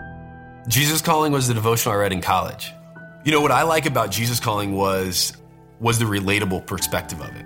Jesus 0.67 1.01
Calling 1.01 1.33
was 1.33 1.47
the 1.47 1.53
devotional 1.53 1.95
I 1.95 1.97
read 1.97 2.13
in 2.13 2.21
college. 2.21 2.71
You 3.25 3.31
know 3.31 3.41
what 3.41 3.51
I 3.51 3.63
like 3.63 3.85
about 3.85 4.11
Jesus 4.11 4.39
Calling 4.39 4.73
was 4.73 5.35
was 5.79 5.99
the 5.99 6.05
relatable 6.05 6.65
perspective 6.65 7.19
of 7.19 7.35
it. 7.35 7.45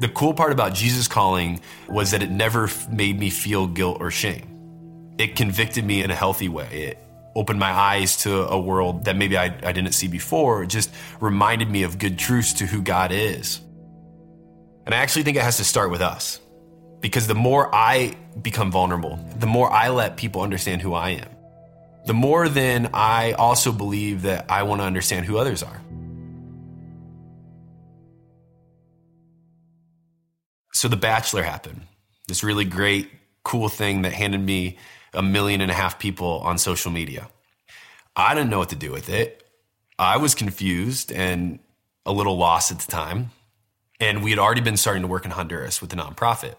The 0.00 0.08
cool 0.08 0.32
part 0.32 0.50
about 0.50 0.72
Jesus 0.72 1.08
Calling 1.08 1.60
was 1.86 2.12
that 2.12 2.22
it 2.22 2.30
never 2.30 2.70
made 2.90 3.20
me 3.20 3.28
feel 3.28 3.66
guilt 3.66 3.98
or 4.00 4.10
shame. 4.10 5.14
It 5.18 5.36
convicted 5.36 5.84
me 5.84 6.02
in 6.02 6.10
a 6.10 6.14
healthy 6.14 6.48
way. 6.48 6.68
It 6.72 6.98
opened 7.36 7.60
my 7.60 7.70
eyes 7.70 8.16
to 8.22 8.48
a 8.48 8.58
world 8.58 9.04
that 9.04 9.14
maybe 9.14 9.36
I, 9.36 9.44
I 9.44 9.72
didn't 9.72 9.92
see 9.92 10.08
before. 10.08 10.62
It 10.62 10.68
just 10.68 10.90
reminded 11.20 11.68
me 11.68 11.82
of 11.82 11.98
good 11.98 12.18
truths 12.18 12.54
to 12.54 12.66
who 12.66 12.80
God 12.80 13.12
is. 13.12 13.60
And 14.86 14.94
I 14.94 14.98
actually 14.98 15.24
think 15.24 15.36
it 15.36 15.42
has 15.42 15.58
to 15.58 15.64
start 15.64 15.90
with 15.90 16.00
us. 16.00 16.40
Because 17.00 17.26
the 17.26 17.34
more 17.34 17.68
I 17.74 18.16
become 18.40 18.72
vulnerable, 18.72 19.18
the 19.38 19.46
more 19.46 19.70
I 19.70 19.90
let 19.90 20.16
people 20.16 20.40
understand 20.40 20.80
who 20.80 20.94
I 20.94 21.10
am, 21.10 21.28
the 22.06 22.14
more 22.14 22.48
then 22.48 22.88
I 22.94 23.32
also 23.32 23.70
believe 23.70 24.22
that 24.22 24.50
I 24.50 24.62
want 24.62 24.80
to 24.80 24.86
understand 24.86 25.26
who 25.26 25.36
others 25.36 25.62
are. 25.62 25.82
So 30.72 30.88
The 30.88 30.96
Bachelor 30.96 31.42
happened. 31.42 31.82
This 32.28 32.44
really 32.44 32.64
great, 32.64 33.10
cool 33.42 33.68
thing 33.68 34.02
that 34.02 34.12
handed 34.12 34.40
me 34.40 34.78
a 35.12 35.22
million 35.22 35.60
and 35.60 35.70
a 35.70 35.74
half 35.74 35.98
people 35.98 36.40
on 36.40 36.58
social 36.58 36.92
media. 36.92 37.28
I 38.14 38.34
didn't 38.34 38.50
know 38.50 38.58
what 38.58 38.68
to 38.70 38.76
do 38.76 38.92
with 38.92 39.08
it. 39.08 39.44
I 39.98 40.16
was 40.16 40.34
confused 40.34 41.12
and 41.12 41.58
a 42.06 42.12
little 42.12 42.36
lost 42.36 42.70
at 42.70 42.78
the 42.78 42.90
time. 42.90 43.30
And 43.98 44.22
we 44.22 44.30
had 44.30 44.38
already 44.38 44.62
been 44.62 44.76
starting 44.76 45.02
to 45.02 45.08
work 45.08 45.24
in 45.24 45.30
Honduras 45.30 45.80
with 45.80 45.90
the 45.90 45.96
nonprofit. 45.96 46.54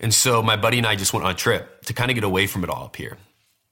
And 0.00 0.12
so 0.12 0.42
my 0.42 0.56
buddy 0.56 0.78
and 0.78 0.86
I 0.86 0.96
just 0.96 1.12
went 1.12 1.24
on 1.24 1.32
a 1.32 1.34
trip 1.34 1.82
to 1.82 1.92
kind 1.92 2.10
of 2.10 2.14
get 2.14 2.24
away 2.24 2.46
from 2.46 2.64
it 2.64 2.70
all 2.70 2.84
up 2.84 2.96
here. 2.96 3.16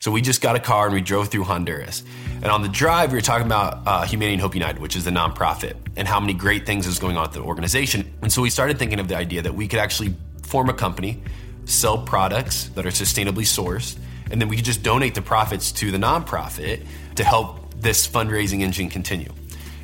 So 0.01 0.11
we 0.11 0.21
just 0.21 0.43
got 0.43 0.57
a 0.57 0.61
car 0.61 0.85
and 0.87 0.95
we 0.95 1.01
drove 1.01 1.29
through 1.29 1.45
Honduras. 1.45 2.03
And 2.35 2.47
on 2.47 2.63
the 2.63 2.69
drive, 2.69 3.13
we 3.13 3.19
were 3.19 3.23
talking 3.23 3.47
about 3.47 3.83
uh, 3.87 4.05
Humanity 4.05 4.35
and 4.35 4.43
Hope 4.43 4.55
United, 4.55 4.79
which 4.81 4.95
is 4.95 5.05
the 5.05 5.11
nonprofit, 5.11 5.75
and 5.97 6.07
how 6.07 6.21
many 6.21 6.35
great 6.35 6.67
things 6.67 6.87
is 6.87 6.99
going 6.99 7.17
on 7.17 7.25
at 7.25 7.33
the 7.33 7.41
organization. 7.41 8.13
And 8.21 8.31
so 8.31 8.43
we 8.43 8.51
started 8.51 8.79
thinking 8.79 9.01
of 9.01 9.09
the 9.09 9.17
idea 9.17 9.43
that 9.43 9.55
we 9.55 9.67
could 9.67 9.79
actually 9.79 10.15
form 10.43 10.69
a 10.69 10.75
company, 10.75 11.23
sell 11.65 11.99
products 11.99 12.69
that 12.75 12.85
are 12.85 12.91
sustainably 12.91 13.45
sourced, 13.45 13.97
and 14.31 14.41
then 14.41 14.49
we 14.49 14.57
could 14.57 14.67
just 14.67 14.83
donate 14.83 15.15
the 15.15 15.23
profits 15.23 15.73
to 15.73 15.91
the 15.91 15.99
nonprofit 15.99 16.85
to 17.15 17.25
help 17.25 17.75
this 17.81 18.07
fundraising 18.07 18.61
engine 18.61 18.91
continue. 18.91 19.33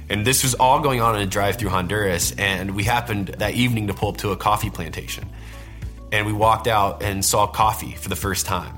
And 0.08 0.26
this 0.26 0.42
was 0.42 0.54
all 0.54 0.80
going 0.80 1.00
on 1.00 1.16
in 1.16 1.22
a 1.22 1.26
drive 1.26 1.56
through 1.56 1.70
Honduras. 1.70 2.32
And 2.32 2.74
we 2.74 2.84
happened 2.84 3.28
that 3.38 3.54
evening 3.54 3.86
to 3.86 3.94
pull 3.94 4.10
up 4.10 4.18
to 4.18 4.32
a 4.32 4.36
coffee 4.36 4.68
plantation. 4.68 5.26
And 6.12 6.26
we 6.26 6.34
walked 6.34 6.66
out 6.66 7.02
and 7.02 7.24
saw 7.24 7.46
coffee 7.46 7.92
for 7.92 8.10
the 8.10 8.16
first 8.16 8.44
time. 8.44 8.76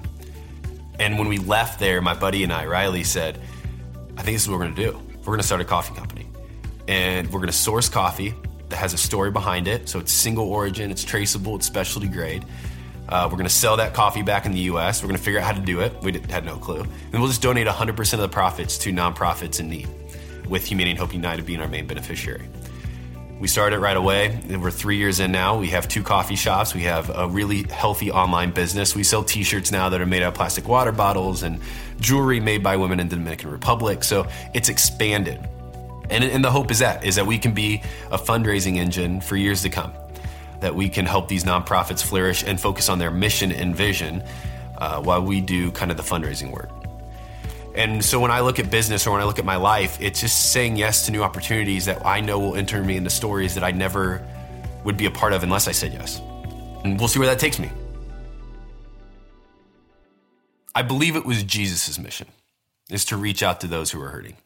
And 0.99 1.19
when 1.19 1.29
we 1.29 1.39
left 1.39 1.81
there, 1.81 2.01
my 2.01 2.15
buddy 2.15 2.45
and 2.45 2.53
I, 2.53 2.67
Riley, 2.67 3.05
said, 3.05 3.41
I 4.17 4.23
think 4.23 4.37
this 4.37 4.43
is 4.43 4.49
what 4.49 4.59
we're 4.59 4.67
gonna 4.67 4.77
do. 4.77 5.01
We're 5.25 5.33
gonna 5.33 5.43
start 5.43 5.61
a 5.61 5.65
coffee 5.65 5.95
company. 5.95 6.27
And 6.87 7.31
we're 7.33 7.41
gonna 7.41 7.53
source 7.53 7.89
coffee 7.89 8.35
that 8.69 8.77
has 8.77 8.95
a 8.95 8.99
story 8.99 9.31
behind 9.31 9.67
it. 9.69 9.89
So 9.89 9.99
it's 9.99 10.13
single 10.13 10.49
origin, 10.49 10.91
it's 10.91 11.05
traceable, 11.05 11.57
it's 11.57 11.67
specialty 11.67 12.09
grade. 12.09 12.45
Uh, 13.09 13.29
we're 13.31 13.37
gonna 13.37 13.49
sell 13.49 13.77
that 13.77 13.93
coffee 13.93 14.23
back 14.23 14.47
in 14.47 14.53
the 14.53 14.61
US. 14.61 15.03
We're 15.03 15.09
gonna 15.09 15.19
figure 15.19 15.41
out 15.41 15.47
how 15.47 15.53
to 15.53 15.61
do 15.61 15.81
it. 15.81 15.93
We 16.03 16.13
had 16.31 16.45
no 16.45 16.57
clue. 16.57 16.81
And 16.81 17.21
we'll 17.21 17.29
just 17.29 17.43
donate 17.43 17.67
100% 17.67 18.13
of 18.15 18.21
the 18.21 18.29
profits 18.29 18.79
to 18.79 18.93
nonprofits 18.93 19.61
in 19.61 19.69
need, 19.69 19.89
with 20.49 20.65
Humanity 20.65 20.93
and 20.93 21.01
Hope 21.01 21.13
United 21.13 21.45
being 21.45 21.61
our 21.61 21.69
main 21.69 21.87
beneficiary. 21.87 22.49
We 23.41 23.49
started 23.49 23.81
right 23.81 23.97
away. 23.97 24.41
We're 24.49 24.71
three 24.71 24.97
years 24.97 25.21
in 25.21 25.33
now. 25.33 25.59
We 25.59 25.69
have 25.69 25.89
two 25.89 26.03
coffee 26.03 26.37
shops. 26.37 26.73
We 26.73 26.83
have 26.85 27.11
a 27.11 27.29
really 27.29 27.65
healthy 27.65 28.11
online 28.11 28.53
business. 28.53 28.95
We 28.95 29.03
sell 29.03 29.25
t 29.25 29.43
shirts 29.43 29.73
now 29.73 29.89
that 29.89 30.01
are 30.01 30.07
made 30.07 30.23
out 30.23 30.29
of 30.29 30.35
plastic 30.35 30.69
water 30.69 30.93
bottles 30.93 31.43
and 31.43 31.61
jewelry 32.01 32.39
made 32.41 32.63
by 32.63 32.77
women 32.77 33.01
in 33.01 33.09
the 33.09 33.17
Dominican 33.17 33.51
Republic. 33.51 34.05
So 34.05 34.27
it's 34.55 34.69
expanded. 34.69 35.47
And, 36.11 36.23
and 36.23 36.45
the 36.45 36.51
hope 36.51 36.71
is 36.71 36.79
that, 36.79 37.05
is 37.05 37.17
that 37.17 37.27
we 37.27 37.39
can 37.39 37.55
be 37.55 37.83
a 38.11 38.19
fundraising 38.19 38.77
engine 38.77 39.21
for 39.21 39.37
years 39.37 39.63
to 39.63 39.69
come, 39.69 39.93
that 40.61 40.75
we 40.75 40.89
can 40.89 41.05
help 41.05 41.29
these 41.29 41.45
nonprofits 41.45 42.03
flourish 42.03 42.45
and 42.45 42.61
focus 42.61 42.89
on 42.89 42.99
their 42.99 43.11
mission 43.11 43.51
and 43.51 43.75
vision 43.75 44.23
uh, 44.79 45.03
while 45.03 45.23
we 45.23 45.41
do 45.41 45.71
kind 45.73 45.91
of 45.91 45.97
the 45.97 46.03
fundraising 46.03 46.53
work. 46.53 46.71
And 47.75 48.05
so 48.05 48.21
when 48.21 48.31
I 48.31 48.41
look 48.41 48.61
at 48.61 48.71
business 48.71 49.07
or 49.07 49.11
when 49.11 49.21
I 49.21 49.25
look 49.25 49.41
at 49.41 49.45
my 49.45 49.57
life, 49.57 49.99
it's 50.01 50.21
just 50.21 50.53
saying 50.53 50.77
yes 50.77 51.07
to 51.07 51.13
new 51.13 51.23
opportunities 51.23 51.87
that 51.87 52.07
I 52.07 52.21
know 52.21 52.39
will 52.39 52.55
enter 52.55 52.83
me 52.85 52.97
into 52.97 53.11
stories 53.11 53.55
that 53.55 53.65
I 53.65 53.73
never 53.73 54.25
would 54.85 54.97
be 54.97 55.07
a 55.07 55.11
part 55.11 55.33
of 55.33 55.43
unless 55.43 55.67
I 55.67 55.73
said 55.73 55.93
yes. 55.93 56.21
And 56.85 56.99
we'll 56.99 57.09
see 57.09 57.19
where 57.19 57.29
that 57.29 57.41
takes 57.41 57.59
me. 57.59 57.71
I 60.75 60.83
believe 60.83 61.17
it 61.17 61.25
was 61.25 61.43
Jesus' 61.43 61.99
mission 61.99 62.29
is 62.91 63.05
to 63.07 63.17
reach 63.17 63.43
out 63.43 63.61
to 63.61 63.67
those 63.67 63.91
who 63.91 64.01
are 64.03 64.09
hurting, 64.09 64.37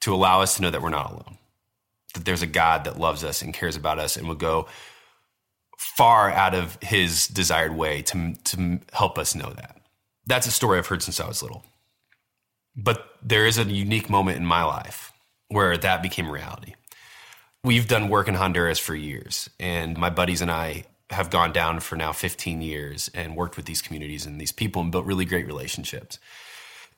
to 0.00 0.14
allow 0.14 0.40
us 0.40 0.56
to 0.56 0.62
know 0.62 0.70
that 0.70 0.82
we're 0.82 0.90
not 0.90 1.10
alone, 1.10 1.38
that 2.14 2.24
there's 2.24 2.42
a 2.42 2.46
God 2.46 2.84
that 2.84 2.98
loves 2.98 3.22
us 3.22 3.42
and 3.42 3.54
cares 3.54 3.76
about 3.76 3.98
us 3.98 4.16
and 4.16 4.26
will 4.26 4.34
go 4.34 4.66
far 5.76 6.30
out 6.30 6.54
of 6.54 6.78
his 6.82 7.28
desired 7.28 7.76
way 7.76 8.02
to, 8.02 8.34
to 8.44 8.80
help 8.92 9.18
us 9.18 9.34
know 9.34 9.50
that. 9.50 9.76
That's 10.26 10.46
a 10.46 10.50
story 10.50 10.78
I've 10.78 10.86
heard 10.86 11.02
since 11.02 11.20
I 11.20 11.28
was 11.28 11.42
little. 11.42 11.64
But 12.76 13.04
there 13.22 13.46
is 13.46 13.58
a 13.58 13.64
unique 13.64 14.08
moment 14.08 14.38
in 14.38 14.46
my 14.46 14.64
life 14.64 15.12
where 15.48 15.76
that 15.76 16.02
became 16.02 16.30
reality. 16.30 16.74
We've 17.62 17.88
done 17.88 18.08
work 18.08 18.28
in 18.28 18.34
Honduras 18.34 18.78
for 18.78 18.94
years, 18.94 19.50
and 19.58 19.98
my 19.98 20.08
buddies 20.08 20.40
and 20.40 20.50
I 20.50 20.84
have 21.10 21.28
gone 21.28 21.52
down 21.52 21.80
for 21.80 21.96
now 21.96 22.12
15 22.12 22.62
years 22.62 23.10
and 23.12 23.36
worked 23.36 23.56
with 23.56 23.66
these 23.66 23.82
communities 23.82 24.24
and 24.24 24.40
these 24.40 24.52
people 24.52 24.80
and 24.80 24.92
built 24.92 25.04
really 25.04 25.24
great 25.24 25.46
relationships. 25.46 26.18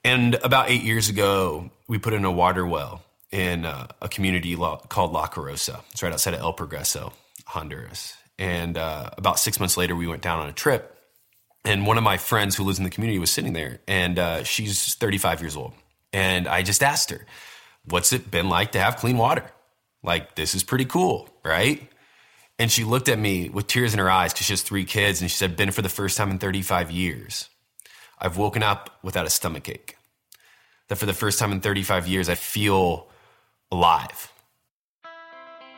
And 0.05 0.35
about 0.37 0.69
eight 0.71 0.83
years 0.83 1.09
ago, 1.09 1.71
we 1.89 1.99
put 1.99 2.13
in 2.13 2.25
a 2.25 2.31
water 2.31 2.67
well 2.67 3.03
in 3.31 3.65
a, 3.65 3.89
a 4.03 4.09
community 4.09 4.55
called 4.55 5.13
La 5.13 5.27
Carosa. 5.27 5.81
It's 5.93 6.03
right 6.03 6.13
outside 6.13 6.35
of 6.35 6.41
El 6.41 6.53
Progreso, 6.53 7.13
Honduras. 7.47 8.15
And 8.39 8.77
uh, 8.77 9.11
about 9.17 9.39
six 9.39 9.59
months 9.59 9.77
later, 9.77 9.97
we 9.97 10.07
went 10.07 10.23
down 10.23 10.41
on 10.41 10.49
a 10.49 10.53
trip 10.53 10.97
and 11.65 11.87
one 11.87 11.97
of 11.97 12.05
my 12.05 12.17
friends 12.17 12.57
who 12.57 12.65
lives 12.65 12.79
in 12.79 12.85
the 12.85 12.91
community 12.91 13.19
was 13.19 13.31
sitting 13.31 13.53
there, 13.53 13.81
and 13.87 14.19
uh, 14.19 14.45
she's 14.45 14.95
35 14.95 15.41
years 15.41 15.57
old. 15.57 15.73
And 16.13 16.49
I 16.49 16.63
just 16.63 16.83
asked 16.83 17.11
her, 17.11 17.25
What's 17.85 18.13
it 18.13 18.31
been 18.31 18.49
like 18.49 18.73
to 18.73 18.81
have 18.81 18.97
clean 18.97 19.19
water? 19.19 19.51
Like, 20.05 20.37
this 20.37 20.55
is 20.55 20.63
pretty 20.63 20.85
cool, 20.85 21.29
right? 21.45 21.83
And 22.59 22.71
she 22.71 22.85
looked 22.85 23.09
at 23.09 23.19
me 23.19 23.49
with 23.49 23.67
tears 23.67 23.93
in 23.93 23.99
her 23.99 24.11
eyes 24.11 24.33
because 24.33 24.47
she 24.47 24.53
has 24.53 24.63
three 24.63 24.85
kids, 24.85 25.21
and 25.21 25.31
she 25.31 25.37
said, 25.37 25.57
Ben 25.57 25.71
for 25.73 25.83
the 25.83 25.89
first 25.89 26.17
time 26.17 26.31
in 26.31 26.39
35 26.39 26.91
years, 26.91 27.49
I've 28.21 28.37
woken 28.37 28.63
up 28.63 28.99
without 29.03 29.27
a 29.27 29.31
stomach 29.31 29.69
ache. 29.69 29.97
That 30.89 30.97
for 30.97 31.07
the 31.07 31.13
first 31.13 31.39
time 31.39 31.51
in 31.51 31.61
35 31.61 32.07
years, 32.07 32.29
I 32.29 32.37
feel 32.37 33.09
alive. 33.73 34.33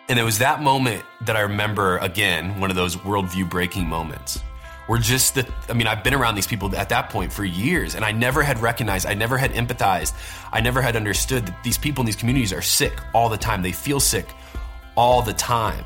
And 0.09 0.19
it 0.19 0.25
was 0.25 0.39
that 0.39 0.61
moment 0.61 1.03
that 1.23 1.37
I 1.37 1.41
remember 1.41 1.97
again, 1.99 2.61
one 2.61 2.69
of 2.69 2.77
those 2.77 2.97
worldview 2.97 3.49
breaking 3.49 3.87
moments 3.87 4.41
were 4.89 4.99
just 4.99 5.35
the 5.35 5.49
I 5.69 5.73
mean, 5.73 5.87
I've 5.87 6.05
been 6.05 6.15
around 6.15 6.35
these 6.35 6.47
people 6.47 6.75
at 6.77 6.89
that 6.91 7.11
point 7.11 7.33
for 7.33 7.45
years 7.45 7.95
and 7.95 8.05
I 8.05 8.13
never 8.13 8.43
had 8.43 8.59
recognized, 8.61 9.07
I 9.07 9.15
never 9.15 9.39
had 9.39 9.53
empathized, 9.53 10.15
I 10.53 10.61
never 10.61 10.83
had 10.83 10.97
understood 10.97 11.47
that 11.47 11.65
these 11.65 11.79
people 11.79 12.03
in 12.03 12.07
these 12.07 12.17
communities 12.17 12.53
are 12.53 12.63
sick 12.63 13.01
all 13.15 13.29
the 13.29 13.39
time. 13.39 13.63
They 13.63 13.73
feel 13.73 14.01
sick 14.01 14.27
all 14.97 15.23
the 15.23 15.33
time. 15.33 15.85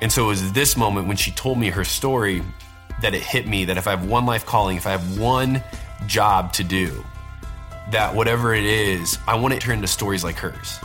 And 0.00 0.10
so 0.10 0.24
it 0.24 0.28
was 0.28 0.52
this 0.52 0.76
moment 0.76 1.08
when 1.08 1.16
she 1.16 1.30
told 1.32 1.58
me 1.58 1.68
her 1.68 1.84
story 1.84 2.42
that 3.02 3.14
it 3.14 3.22
hit 3.22 3.46
me 3.46 3.64
that 3.66 3.76
if 3.76 3.86
I 3.86 3.90
have 3.90 4.06
one 4.06 4.26
life 4.26 4.46
calling, 4.46 4.76
if 4.76 4.86
I 4.86 4.90
have 4.90 5.18
one 5.18 5.62
job 6.06 6.52
to 6.54 6.64
do, 6.64 7.04
that 7.90 8.14
whatever 8.14 8.54
it 8.54 8.64
is, 8.64 9.18
I 9.26 9.34
want 9.36 9.54
it 9.54 9.60
to 9.60 9.66
turn 9.66 9.76
into 9.76 9.88
stories 9.88 10.24
like 10.24 10.36
hers. 10.36 10.78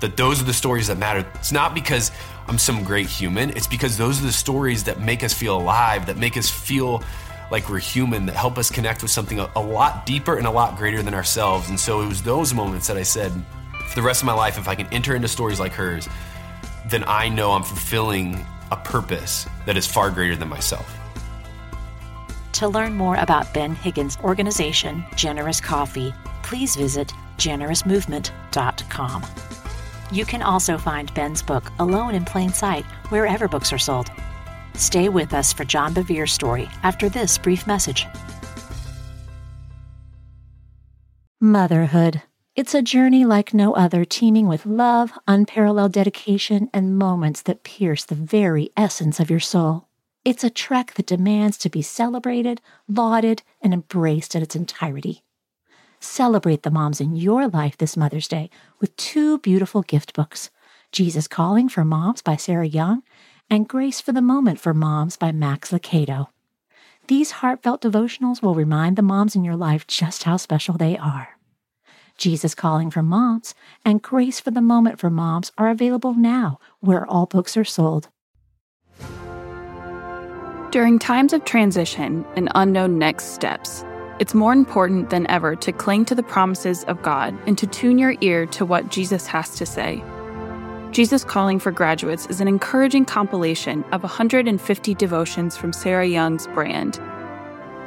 That 0.00 0.16
those 0.16 0.40
are 0.40 0.44
the 0.44 0.52
stories 0.52 0.88
that 0.88 0.98
matter. 0.98 1.26
It's 1.34 1.52
not 1.52 1.74
because 1.74 2.12
I'm 2.48 2.58
some 2.58 2.84
great 2.84 3.06
human. 3.06 3.50
It's 3.50 3.66
because 3.66 3.96
those 3.96 4.20
are 4.20 4.26
the 4.26 4.32
stories 4.32 4.84
that 4.84 5.00
make 5.00 5.24
us 5.24 5.32
feel 5.32 5.56
alive, 5.56 6.06
that 6.06 6.16
make 6.16 6.36
us 6.36 6.50
feel 6.50 7.02
like 7.50 7.68
we're 7.68 7.78
human, 7.78 8.26
that 8.26 8.36
help 8.36 8.58
us 8.58 8.70
connect 8.70 9.02
with 9.02 9.10
something 9.10 9.38
a, 9.38 9.50
a 9.56 9.60
lot 9.60 10.04
deeper 10.04 10.36
and 10.36 10.46
a 10.46 10.50
lot 10.50 10.76
greater 10.76 11.02
than 11.02 11.14
ourselves. 11.14 11.68
And 11.68 11.78
so 11.78 12.02
it 12.02 12.06
was 12.06 12.22
those 12.22 12.52
moments 12.52 12.86
that 12.88 12.96
I 12.96 13.02
said, 13.02 13.32
for 13.88 13.94
the 13.94 14.02
rest 14.02 14.22
of 14.22 14.26
my 14.26 14.32
life, 14.32 14.58
if 14.58 14.68
I 14.68 14.74
can 14.74 14.86
enter 14.92 15.14
into 15.14 15.28
stories 15.28 15.60
like 15.60 15.72
hers, 15.72 16.08
then 16.88 17.04
I 17.06 17.28
know 17.28 17.52
I'm 17.52 17.62
fulfilling 17.62 18.44
a 18.70 18.76
purpose 18.76 19.46
that 19.64 19.76
is 19.76 19.86
far 19.86 20.10
greater 20.10 20.36
than 20.36 20.48
myself. 20.48 20.98
To 22.54 22.68
learn 22.68 22.94
more 22.94 23.16
about 23.16 23.52
Ben 23.52 23.74
Higgins' 23.74 24.16
organization, 24.24 25.04
Generous 25.14 25.60
Coffee, 25.60 26.14
please 26.42 26.74
visit 26.74 27.12
generousmovement.com. 27.38 29.22
You 30.12 30.24
can 30.24 30.42
also 30.42 30.78
find 30.78 31.12
Ben's 31.14 31.42
book, 31.42 31.70
Alone 31.78 32.14
in 32.14 32.24
Plain 32.24 32.52
Sight, 32.52 32.84
wherever 33.10 33.48
books 33.48 33.72
are 33.72 33.78
sold. 33.78 34.10
Stay 34.74 35.08
with 35.08 35.34
us 35.34 35.52
for 35.52 35.64
John 35.64 35.92
Bevere's 35.92 36.32
story 36.32 36.68
after 36.82 37.08
this 37.08 37.38
brief 37.38 37.66
message. 37.66 38.06
Motherhood. 41.40 42.22
It's 42.54 42.74
a 42.74 42.80
journey 42.80 43.26
like 43.26 43.52
no 43.52 43.74
other, 43.74 44.06
teeming 44.06 44.48
with 44.48 44.64
love, 44.64 45.12
unparalleled 45.26 45.92
dedication, 45.92 46.70
and 46.72 46.96
moments 46.96 47.42
that 47.42 47.64
pierce 47.64 48.06
the 48.06 48.14
very 48.14 48.70
essence 48.78 49.20
of 49.20 49.28
your 49.28 49.40
soul. 49.40 49.88
It's 50.24 50.42
a 50.42 50.48
trek 50.48 50.94
that 50.94 51.06
demands 51.06 51.58
to 51.58 51.68
be 51.68 51.82
celebrated, 51.82 52.62
lauded, 52.88 53.42
and 53.60 53.74
embraced 53.74 54.34
in 54.34 54.42
its 54.42 54.56
entirety. 54.56 55.22
Celebrate 56.00 56.62
the 56.62 56.70
moms 56.70 57.00
in 57.00 57.16
your 57.16 57.48
life 57.48 57.76
this 57.78 57.96
Mother's 57.96 58.28
Day 58.28 58.50
with 58.80 58.96
two 58.96 59.38
beautiful 59.38 59.82
gift 59.82 60.12
books 60.14 60.50
Jesus 60.92 61.26
Calling 61.28 61.68
for 61.68 61.84
Moms 61.84 62.22
by 62.22 62.36
Sarah 62.36 62.66
Young 62.66 63.02
and 63.50 63.68
Grace 63.68 64.00
for 64.00 64.12
the 64.12 64.22
Moment 64.22 64.60
for 64.60 64.74
Moms 64.74 65.16
by 65.16 65.32
Max 65.32 65.70
Lucado. 65.70 66.28
These 67.08 67.32
heartfelt 67.32 67.82
devotionals 67.82 68.42
will 68.42 68.54
remind 68.54 68.96
the 68.96 69.02
moms 69.02 69.36
in 69.36 69.44
your 69.44 69.56
life 69.56 69.86
just 69.86 70.24
how 70.24 70.36
special 70.36 70.76
they 70.76 70.96
are. 70.98 71.38
Jesus 72.18 72.54
Calling 72.54 72.90
for 72.90 73.02
Moms 73.02 73.54
and 73.84 74.02
Grace 74.02 74.40
for 74.40 74.50
the 74.50 74.60
Moment 74.60 74.98
for 74.98 75.10
Moms 75.10 75.52
are 75.58 75.68
available 75.68 76.14
now 76.14 76.58
where 76.80 77.06
all 77.06 77.26
books 77.26 77.56
are 77.56 77.64
sold. 77.64 78.08
During 80.70 80.98
times 80.98 81.32
of 81.32 81.44
transition 81.44 82.24
and 82.36 82.50
unknown 82.54 82.98
next 82.98 83.34
steps, 83.34 83.84
it's 84.18 84.34
more 84.34 84.52
important 84.52 85.10
than 85.10 85.26
ever 85.26 85.54
to 85.56 85.72
cling 85.72 86.06
to 86.06 86.14
the 86.14 86.22
promises 86.22 86.84
of 86.84 87.02
God 87.02 87.36
and 87.46 87.58
to 87.58 87.66
tune 87.66 87.98
your 87.98 88.14
ear 88.22 88.46
to 88.46 88.64
what 88.64 88.88
Jesus 88.88 89.26
has 89.26 89.56
to 89.56 89.66
say. 89.66 90.02
Jesus 90.90 91.24
Calling 91.24 91.58
for 91.58 91.70
Graduates 91.70 92.26
is 92.28 92.40
an 92.40 92.48
encouraging 92.48 93.04
compilation 93.04 93.84
of 93.92 94.02
150 94.02 94.94
devotions 94.94 95.54
from 95.54 95.74
Sarah 95.74 96.06
Young's 96.06 96.46
brand. 96.46 96.98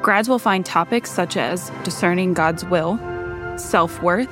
Grads 0.04 0.30
will 0.30 0.38
find 0.38 0.64
topics 0.64 1.10
such 1.10 1.36
as 1.36 1.72
discerning 1.84 2.36
God's 2.36 2.64
will, 2.66 3.00
self 3.58 4.02
worth, 4.04 4.30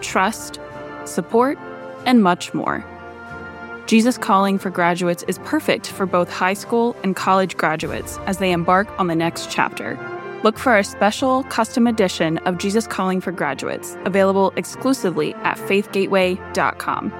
trust, 0.00 0.58
support, 1.04 1.56
and 2.04 2.20
much 2.20 2.52
more. 2.52 2.84
Jesus 3.86 4.18
Calling 4.18 4.58
for 4.58 4.70
Graduates 4.70 5.22
is 5.28 5.38
perfect 5.44 5.86
for 5.86 6.04
both 6.04 6.30
high 6.30 6.54
school 6.54 6.96
and 7.04 7.14
college 7.14 7.56
graduates 7.56 8.18
as 8.26 8.38
they 8.38 8.50
embark 8.50 8.88
on 8.98 9.06
the 9.06 9.14
next 9.14 9.50
chapter. 9.50 9.96
Look 10.44 10.56
for 10.56 10.78
a 10.78 10.84
special 10.84 11.42
custom 11.44 11.88
edition 11.88 12.38
of 12.38 12.58
Jesus 12.58 12.86
Calling 12.86 13.20
for 13.20 13.32
Graduates, 13.32 13.96
available 14.04 14.52
exclusively 14.56 15.34
at 15.34 15.58
faithgateway.com. 15.58 17.12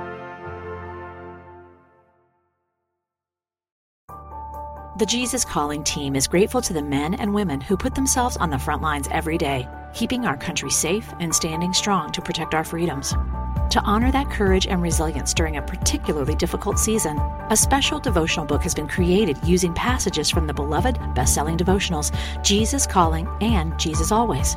The 4.98 5.06
Jesus 5.06 5.44
Calling 5.44 5.84
team 5.84 6.14
is 6.16 6.26
grateful 6.28 6.60
to 6.60 6.72
the 6.72 6.82
men 6.82 7.14
and 7.14 7.34
women 7.34 7.60
who 7.60 7.76
put 7.76 7.94
themselves 7.94 8.36
on 8.36 8.50
the 8.50 8.58
front 8.58 8.82
lines 8.82 9.08
every 9.10 9.38
day, 9.38 9.68
keeping 9.94 10.24
our 10.24 10.36
country 10.36 10.70
safe 10.70 11.12
and 11.18 11.34
standing 11.34 11.72
strong 11.72 12.12
to 12.12 12.22
protect 12.22 12.54
our 12.54 12.64
freedoms. 12.64 13.14
To 13.70 13.82
honor 13.82 14.10
that 14.12 14.30
courage 14.30 14.66
and 14.66 14.80
resilience 14.80 15.34
during 15.34 15.58
a 15.58 15.62
particularly 15.62 16.34
difficult 16.34 16.78
season, 16.78 17.18
a 17.50 17.56
special 17.56 17.98
devotional 17.98 18.46
book 18.46 18.62
has 18.62 18.74
been 18.74 18.88
created 18.88 19.36
using 19.44 19.74
passages 19.74 20.30
from 20.30 20.46
the 20.46 20.54
beloved 20.54 20.98
best 21.14 21.34
selling 21.34 21.58
devotionals 21.58 22.10
Jesus 22.42 22.86
Calling 22.86 23.28
and 23.42 23.78
Jesus 23.78 24.10
Always. 24.10 24.56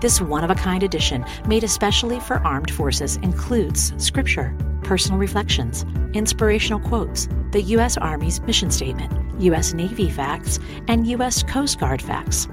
This 0.00 0.22
one 0.22 0.44
of 0.44 0.50
a 0.50 0.54
kind 0.54 0.82
edition, 0.82 1.26
made 1.46 1.62
especially 1.62 2.20
for 2.20 2.38
armed 2.38 2.70
forces, 2.70 3.16
includes 3.16 3.92
scripture, 4.02 4.56
personal 4.82 5.18
reflections, 5.18 5.84
inspirational 6.14 6.80
quotes, 6.80 7.28
the 7.52 7.60
U.S. 7.62 7.98
Army's 7.98 8.40
mission 8.40 8.70
statement, 8.70 9.12
U.S. 9.42 9.74
Navy 9.74 10.08
facts, 10.08 10.58
and 10.88 11.06
U.S. 11.08 11.42
Coast 11.42 11.78
Guard 11.78 12.00
facts. 12.00 12.48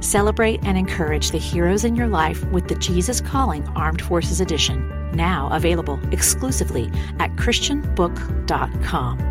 Celebrate 0.00 0.62
and 0.64 0.78
encourage 0.78 1.30
the 1.30 1.38
heroes 1.38 1.84
in 1.84 1.96
your 1.96 2.08
life 2.08 2.44
with 2.46 2.68
the 2.68 2.76
Jesus 2.76 3.20
Calling 3.20 3.66
Armed 3.68 4.02
Forces 4.02 4.40
Edition 4.40 5.10
Now 5.12 5.48
available 5.52 6.00
exclusively 6.12 6.90
at 7.18 7.34
ChristianBook.com. 7.36 9.28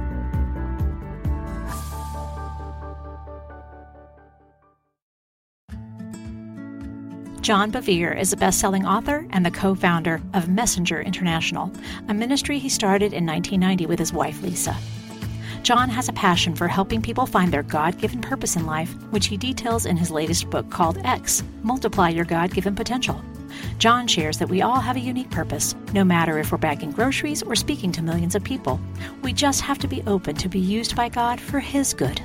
John 7.47 7.71
Bevere 7.71 8.19
is 8.19 8.33
a 8.33 8.35
best 8.35 8.59
selling 8.59 8.85
author 8.85 9.25
and 9.29 9.45
the 9.45 9.51
co 9.51 9.73
founder 9.73 10.21
of 10.33 10.49
Messenger 10.49 11.01
International, 11.01 11.71
a 12.09 12.13
ministry 12.13 12.59
he 12.59 12.67
started 12.67 13.13
in 13.13 13.25
1990 13.25 13.85
with 13.85 13.99
his 13.99 14.11
wife, 14.11 14.41
Lisa. 14.41 14.75
John 15.63 15.89
has 15.89 16.07
a 16.07 16.13
passion 16.13 16.55
for 16.55 16.67
helping 16.67 17.01
people 17.01 17.25
find 17.25 17.51
their 17.51 17.63
God 17.63 17.97
given 17.97 18.21
purpose 18.21 18.55
in 18.55 18.65
life, 18.65 18.93
which 19.11 19.27
he 19.27 19.37
details 19.37 19.85
in 19.85 19.97
his 19.97 20.11
latest 20.11 20.49
book 20.49 20.69
called 20.69 20.97
X 21.03 21.43
Multiply 21.63 22.09
Your 22.09 22.25
God 22.25 22.53
Given 22.53 22.75
Potential. 22.75 23.21
John 23.79 24.07
shares 24.07 24.37
that 24.37 24.49
we 24.49 24.61
all 24.61 24.79
have 24.79 24.95
a 24.95 25.01
unique 25.01 25.31
purpose, 25.31 25.75
no 25.93 26.03
matter 26.03 26.37
if 26.37 26.51
we're 26.51 26.57
bagging 26.57 26.91
groceries 26.91 27.43
or 27.43 27.55
speaking 27.55 27.91
to 27.93 28.01
millions 28.01 28.35
of 28.35 28.43
people. 28.43 28.79
We 29.21 29.33
just 29.33 29.61
have 29.61 29.79
to 29.79 29.87
be 29.87 30.03
open 30.07 30.35
to 30.35 30.49
be 30.49 30.59
used 30.59 30.95
by 30.95 31.09
God 31.09 31.39
for 31.39 31.59
His 31.59 31.93
good. 31.93 32.21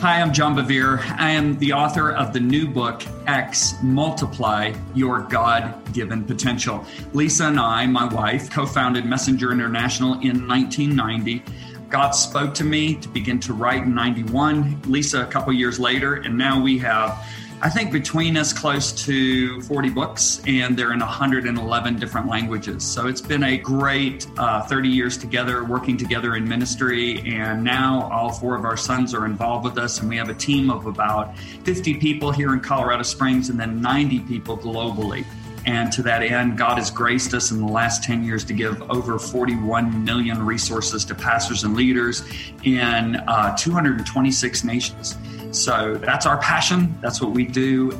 Hi, 0.00 0.20
I'm 0.20 0.32
John 0.32 0.56
Bevere. 0.56 0.98
I 1.18 1.30
am 1.30 1.58
the 1.58 1.74
author 1.74 2.12
of 2.12 2.32
the 2.32 2.40
new 2.40 2.66
book, 2.66 3.02
X 3.26 3.74
Multiply 3.82 4.72
Your 4.94 5.20
God 5.20 5.74
Given 5.92 6.24
Potential. 6.24 6.86
Lisa 7.12 7.48
and 7.48 7.60
I, 7.60 7.86
my 7.86 8.06
wife, 8.06 8.50
co 8.50 8.64
founded 8.64 9.04
Messenger 9.04 9.52
International 9.52 10.14
in 10.14 10.48
1990. 10.48 11.44
God 11.90 12.12
spoke 12.12 12.54
to 12.54 12.64
me 12.64 12.94
to 12.94 13.08
begin 13.08 13.40
to 13.40 13.52
write 13.52 13.82
in 13.82 13.94
91, 13.94 14.82
Lisa 14.86 15.22
a 15.22 15.26
couple 15.26 15.52
years 15.52 15.80
later, 15.80 16.14
and 16.14 16.38
now 16.38 16.62
we 16.62 16.78
have 16.78 17.26
I 17.62 17.68
think 17.68 17.92
between 17.92 18.38
us 18.38 18.54
close 18.54 18.90
to 19.04 19.60
40 19.60 19.90
books, 19.90 20.40
and 20.46 20.74
they're 20.74 20.94
in 20.94 21.00
111 21.00 21.98
different 21.98 22.26
languages. 22.26 22.82
So 22.82 23.06
it's 23.06 23.20
been 23.20 23.42
a 23.42 23.58
great 23.58 24.26
uh, 24.38 24.62
30 24.62 24.88
years 24.88 25.18
together, 25.18 25.62
working 25.62 25.98
together 25.98 26.36
in 26.36 26.48
ministry. 26.48 27.20
And 27.30 27.62
now 27.62 28.08
all 28.10 28.32
four 28.32 28.56
of 28.56 28.64
our 28.64 28.78
sons 28.78 29.12
are 29.12 29.26
involved 29.26 29.66
with 29.66 29.76
us, 29.76 30.00
and 30.00 30.08
we 30.08 30.16
have 30.16 30.30
a 30.30 30.34
team 30.34 30.70
of 30.70 30.86
about 30.86 31.36
50 31.36 31.96
people 31.96 32.32
here 32.32 32.54
in 32.54 32.60
Colorado 32.60 33.02
Springs 33.02 33.50
and 33.50 33.60
then 33.60 33.82
90 33.82 34.20
people 34.20 34.56
globally. 34.56 35.26
And 35.66 35.92
to 35.92 36.02
that 36.02 36.22
end, 36.22 36.56
God 36.56 36.78
has 36.78 36.90
graced 36.90 37.34
us 37.34 37.50
in 37.50 37.60
the 37.60 37.70
last 37.70 38.02
10 38.02 38.24
years 38.24 38.44
to 38.44 38.52
give 38.54 38.82
over 38.90 39.18
41 39.18 40.04
million 40.04 40.44
resources 40.44 41.04
to 41.06 41.14
pastors 41.14 41.64
and 41.64 41.76
leaders 41.76 42.22
in 42.64 43.16
uh, 43.16 43.56
226 43.56 44.64
nations. 44.64 45.18
So 45.50 45.96
that's 45.96 46.26
our 46.26 46.38
passion. 46.38 46.94
That's 47.00 47.20
what 47.20 47.32
we 47.32 47.44
do. 47.44 47.98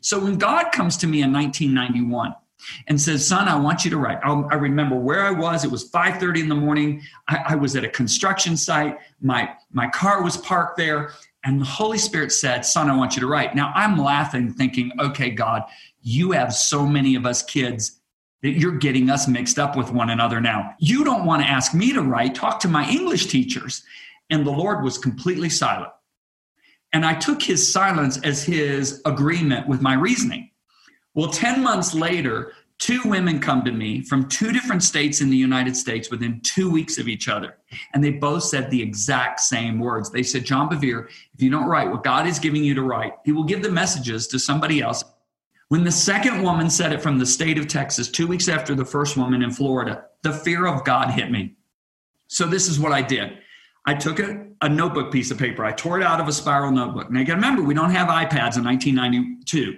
So 0.00 0.20
when 0.20 0.38
God 0.38 0.70
comes 0.70 0.96
to 0.98 1.08
me 1.08 1.22
in 1.22 1.32
1991 1.32 2.32
and 2.86 3.00
says, 3.00 3.26
"Son, 3.26 3.48
I 3.48 3.56
want 3.56 3.84
you 3.84 3.90
to 3.90 3.96
write," 3.96 4.20
I'll, 4.22 4.46
i 4.52 4.54
remember 4.54 4.94
where 4.94 5.24
I 5.24 5.32
was. 5.32 5.64
It 5.64 5.70
was 5.70 5.90
5:30 5.90 6.42
in 6.42 6.48
the 6.48 6.54
morning. 6.54 7.02
I, 7.26 7.38
I 7.48 7.54
was 7.56 7.74
at 7.74 7.82
a 7.82 7.88
construction 7.88 8.56
site. 8.56 8.98
My 9.20 9.50
my 9.72 9.88
car 9.88 10.22
was 10.22 10.36
parked 10.36 10.76
there, 10.76 11.10
and 11.46 11.60
the 11.60 11.64
Holy 11.64 11.98
Spirit 11.98 12.32
said, 12.32 12.66
"Son, 12.66 12.90
I 12.90 12.96
want 12.96 13.16
you 13.16 13.20
to 13.20 13.26
write." 13.26 13.54
Now 13.54 13.72
I'm 13.74 13.96
laughing, 13.96 14.52
thinking, 14.52 14.92
"Okay, 14.98 15.30
God, 15.30 15.62
you 16.02 16.32
have 16.32 16.54
so 16.54 16.86
many 16.86 17.14
of 17.14 17.24
us 17.24 17.42
kids 17.42 18.00
that 18.42 18.60
you're 18.60 18.78
getting 18.78 19.10
us 19.10 19.26
mixed 19.26 19.58
up 19.58 19.76
with 19.76 19.90
one 19.90 20.10
another 20.10 20.40
now. 20.40 20.74
You 20.78 21.04
don't 21.04 21.24
want 21.24 21.42
to 21.42 21.48
ask 21.48 21.74
me 21.74 21.92
to 21.92 22.02
write, 22.02 22.34
talk 22.34 22.60
to 22.60 22.68
my 22.68 22.88
English 22.88 23.26
teachers. 23.26 23.82
And 24.30 24.46
the 24.46 24.52
Lord 24.52 24.84
was 24.84 24.98
completely 24.98 25.48
silent. 25.48 25.90
And 26.92 27.04
I 27.04 27.14
took 27.14 27.42
his 27.42 27.72
silence 27.72 28.18
as 28.18 28.44
his 28.44 29.02
agreement 29.04 29.66
with 29.66 29.80
my 29.80 29.94
reasoning. 29.94 30.50
Well, 31.14 31.30
10 31.30 31.62
months 31.62 31.94
later, 31.94 32.52
two 32.78 33.00
women 33.04 33.40
come 33.40 33.64
to 33.64 33.72
me 33.72 34.02
from 34.02 34.28
two 34.28 34.52
different 34.52 34.82
states 34.82 35.20
in 35.20 35.30
the 35.30 35.36
United 35.36 35.76
States 35.76 36.10
within 36.10 36.40
two 36.42 36.70
weeks 36.70 36.98
of 36.98 37.08
each 37.08 37.28
other. 37.28 37.56
And 37.94 38.02
they 38.02 38.10
both 38.10 38.42
said 38.44 38.70
the 38.70 38.82
exact 38.82 39.40
same 39.40 39.78
words. 39.78 40.10
They 40.10 40.22
said, 40.22 40.44
John 40.44 40.68
Bevere, 40.68 41.08
if 41.34 41.42
you 41.42 41.50
don't 41.50 41.68
write 41.68 41.90
what 41.90 42.04
God 42.04 42.26
is 42.26 42.38
giving 42.38 42.64
you 42.64 42.74
to 42.74 42.82
write, 42.82 43.14
he 43.24 43.32
will 43.32 43.44
give 43.44 43.62
the 43.62 43.70
messages 43.70 44.26
to 44.28 44.38
somebody 44.38 44.80
else 44.80 45.04
when 45.68 45.82
the 45.82 45.90
second 45.90 46.42
woman 46.42 46.70
said 46.70 46.92
it 46.92 47.02
from 47.02 47.18
the 47.18 47.26
state 47.26 47.58
of 47.58 47.66
Texas, 47.66 48.08
two 48.08 48.28
weeks 48.28 48.48
after 48.48 48.74
the 48.74 48.84
first 48.84 49.16
woman 49.16 49.42
in 49.42 49.50
Florida, 49.50 50.04
the 50.22 50.32
fear 50.32 50.66
of 50.66 50.84
God 50.84 51.10
hit 51.10 51.30
me. 51.30 51.56
So 52.28 52.46
this 52.46 52.68
is 52.68 52.78
what 52.78 52.92
I 52.92 53.02
did. 53.02 53.38
I 53.84 53.94
took 53.94 54.20
a, 54.20 54.46
a 54.62 54.68
notebook 54.68 55.12
piece 55.12 55.32
of 55.32 55.38
paper. 55.38 55.64
I 55.64 55.72
tore 55.72 55.98
it 56.00 56.04
out 56.04 56.20
of 56.20 56.28
a 56.28 56.32
spiral 56.32 56.70
notebook. 56.70 57.10
Now 57.10 57.20
you 57.20 57.26
got 57.26 57.34
to 57.34 57.40
remember, 57.40 57.62
we 57.62 57.74
don't 57.74 57.90
have 57.90 58.08
iPads 58.08 58.56
in 58.56 58.64
1992. 58.64 59.76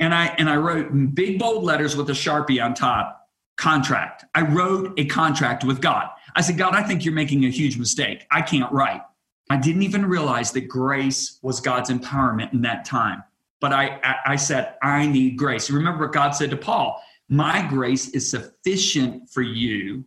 And 0.00 0.14
I 0.14 0.26
and 0.38 0.48
I 0.48 0.56
wrote 0.56 0.90
in 0.90 1.08
big 1.08 1.38
bold 1.38 1.64
letters 1.64 1.96
with 1.96 2.08
a 2.10 2.14
sharpie 2.14 2.64
on 2.64 2.74
top, 2.74 3.28
contract. 3.56 4.24
I 4.34 4.42
wrote 4.42 4.98
a 4.98 5.06
contract 5.06 5.64
with 5.64 5.80
God. 5.80 6.08
I 6.34 6.40
said, 6.40 6.56
God, 6.56 6.74
I 6.74 6.82
think 6.82 7.04
you're 7.04 7.14
making 7.14 7.44
a 7.44 7.50
huge 7.50 7.78
mistake. 7.78 8.26
I 8.30 8.42
can't 8.42 8.70
write. 8.72 9.02
I 9.50 9.56
didn't 9.56 9.82
even 9.82 10.04
realize 10.04 10.52
that 10.52 10.68
grace 10.68 11.38
was 11.42 11.60
God's 11.60 11.90
empowerment 11.90 12.52
in 12.52 12.62
that 12.62 12.84
time 12.84 13.24
but 13.60 13.72
I, 13.72 14.16
I 14.24 14.36
said, 14.36 14.74
I 14.82 15.06
need 15.06 15.36
grace. 15.36 15.70
Remember 15.70 16.04
what 16.04 16.12
God 16.12 16.30
said 16.30 16.50
to 16.50 16.56
Paul 16.56 17.00
My 17.28 17.66
grace 17.68 18.08
is 18.10 18.30
sufficient 18.30 19.30
for 19.30 19.42
you 19.42 20.04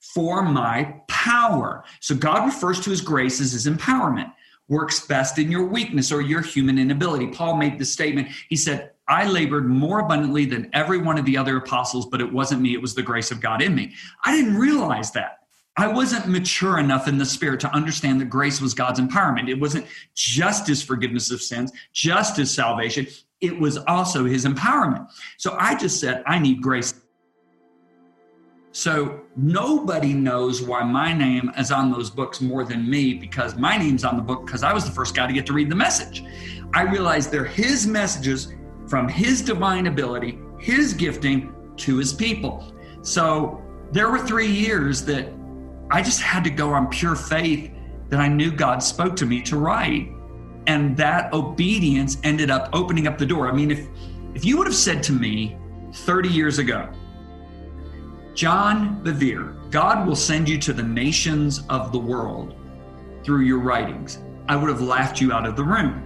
for 0.00 0.42
my 0.42 1.00
power. 1.08 1.84
So 2.00 2.14
God 2.14 2.46
refers 2.46 2.80
to 2.80 2.90
his 2.90 3.00
grace 3.00 3.40
as 3.40 3.52
his 3.52 3.66
empowerment, 3.66 4.32
works 4.68 5.06
best 5.06 5.38
in 5.38 5.50
your 5.50 5.66
weakness 5.66 6.12
or 6.12 6.20
your 6.20 6.40
human 6.40 6.78
inability. 6.78 7.28
Paul 7.28 7.56
made 7.56 7.78
the 7.78 7.84
statement, 7.84 8.28
he 8.48 8.56
said, 8.56 8.92
I 9.08 9.26
labored 9.26 9.66
more 9.66 10.00
abundantly 10.00 10.44
than 10.44 10.68
every 10.74 10.98
one 10.98 11.18
of 11.18 11.24
the 11.24 11.36
other 11.36 11.56
apostles, 11.56 12.06
but 12.06 12.20
it 12.20 12.30
wasn't 12.30 12.60
me, 12.60 12.74
it 12.74 12.82
was 12.82 12.94
the 12.94 13.02
grace 13.02 13.30
of 13.30 13.40
God 13.40 13.62
in 13.62 13.74
me. 13.74 13.94
I 14.24 14.36
didn't 14.36 14.56
realize 14.56 15.10
that. 15.12 15.38
I 15.78 15.86
wasn't 15.86 16.26
mature 16.26 16.78
enough 16.80 17.06
in 17.06 17.18
the 17.18 17.24
spirit 17.24 17.60
to 17.60 17.72
understand 17.72 18.20
that 18.20 18.26
grace 18.26 18.60
was 18.60 18.74
God's 18.74 18.98
empowerment. 18.98 19.48
It 19.48 19.60
wasn't 19.60 19.86
just 20.14 20.66
his 20.66 20.82
forgiveness 20.82 21.30
of 21.30 21.40
sins, 21.40 21.72
just 21.92 22.36
his 22.36 22.50
salvation. 22.50 23.06
It 23.40 23.58
was 23.58 23.78
also 23.78 24.24
his 24.24 24.44
empowerment. 24.44 25.08
So 25.36 25.56
I 25.58 25.76
just 25.76 26.00
said, 26.00 26.24
I 26.26 26.40
need 26.40 26.60
grace. 26.60 26.94
So 28.72 29.20
nobody 29.36 30.14
knows 30.14 30.62
why 30.62 30.82
my 30.82 31.12
name 31.12 31.50
is 31.56 31.70
on 31.70 31.92
those 31.92 32.10
books 32.10 32.40
more 32.40 32.64
than 32.64 32.88
me 32.88 33.14
because 33.14 33.56
my 33.56 33.78
name's 33.78 34.04
on 34.04 34.16
the 34.16 34.22
book 34.22 34.46
because 34.46 34.64
I 34.64 34.72
was 34.72 34.84
the 34.84 34.90
first 34.90 35.14
guy 35.14 35.28
to 35.28 35.32
get 35.32 35.46
to 35.46 35.52
read 35.52 35.70
the 35.70 35.76
message. 35.76 36.24
I 36.74 36.82
realized 36.82 37.30
they're 37.30 37.44
his 37.44 37.86
messages 37.86 38.52
from 38.88 39.08
his 39.08 39.42
divine 39.42 39.86
ability, 39.86 40.38
his 40.58 40.94
gifting 40.94 41.54
to 41.76 41.96
his 41.96 42.12
people. 42.12 42.74
So 43.02 43.62
there 43.92 44.10
were 44.10 44.18
three 44.18 44.50
years 44.50 45.04
that 45.04 45.28
I 45.90 46.02
just 46.02 46.20
had 46.20 46.44
to 46.44 46.50
go 46.50 46.72
on 46.72 46.88
pure 46.88 47.16
faith 47.16 47.70
that 48.08 48.20
I 48.20 48.28
knew 48.28 48.50
God 48.50 48.82
spoke 48.82 49.16
to 49.16 49.26
me 49.26 49.42
to 49.42 49.56
write. 49.56 50.10
And 50.66 50.96
that 50.96 51.32
obedience 51.32 52.18
ended 52.24 52.50
up 52.50 52.68
opening 52.72 53.06
up 53.06 53.16
the 53.16 53.26
door. 53.26 53.48
I 53.48 53.52
mean, 53.52 53.70
if 53.70 53.86
if 54.34 54.44
you 54.44 54.58
would 54.58 54.66
have 54.66 54.76
said 54.76 55.02
to 55.04 55.12
me 55.12 55.56
30 55.92 56.28
years 56.28 56.58
ago, 56.58 56.90
John 58.34 59.02
Bevere, 59.02 59.70
God 59.70 60.06
will 60.06 60.14
send 60.14 60.48
you 60.48 60.58
to 60.58 60.72
the 60.72 60.82
nations 60.82 61.62
of 61.70 61.92
the 61.92 61.98
world 61.98 62.54
through 63.24 63.40
your 63.40 63.58
writings, 63.58 64.22
I 64.48 64.56
would 64.56 64.68
have 64.68 64.80
laughed 64.80 65.20
you 65.20 65.32
out 65.32 65.46
of 65.46 65.56
the 65.56 65.64
room. 65.64 66.04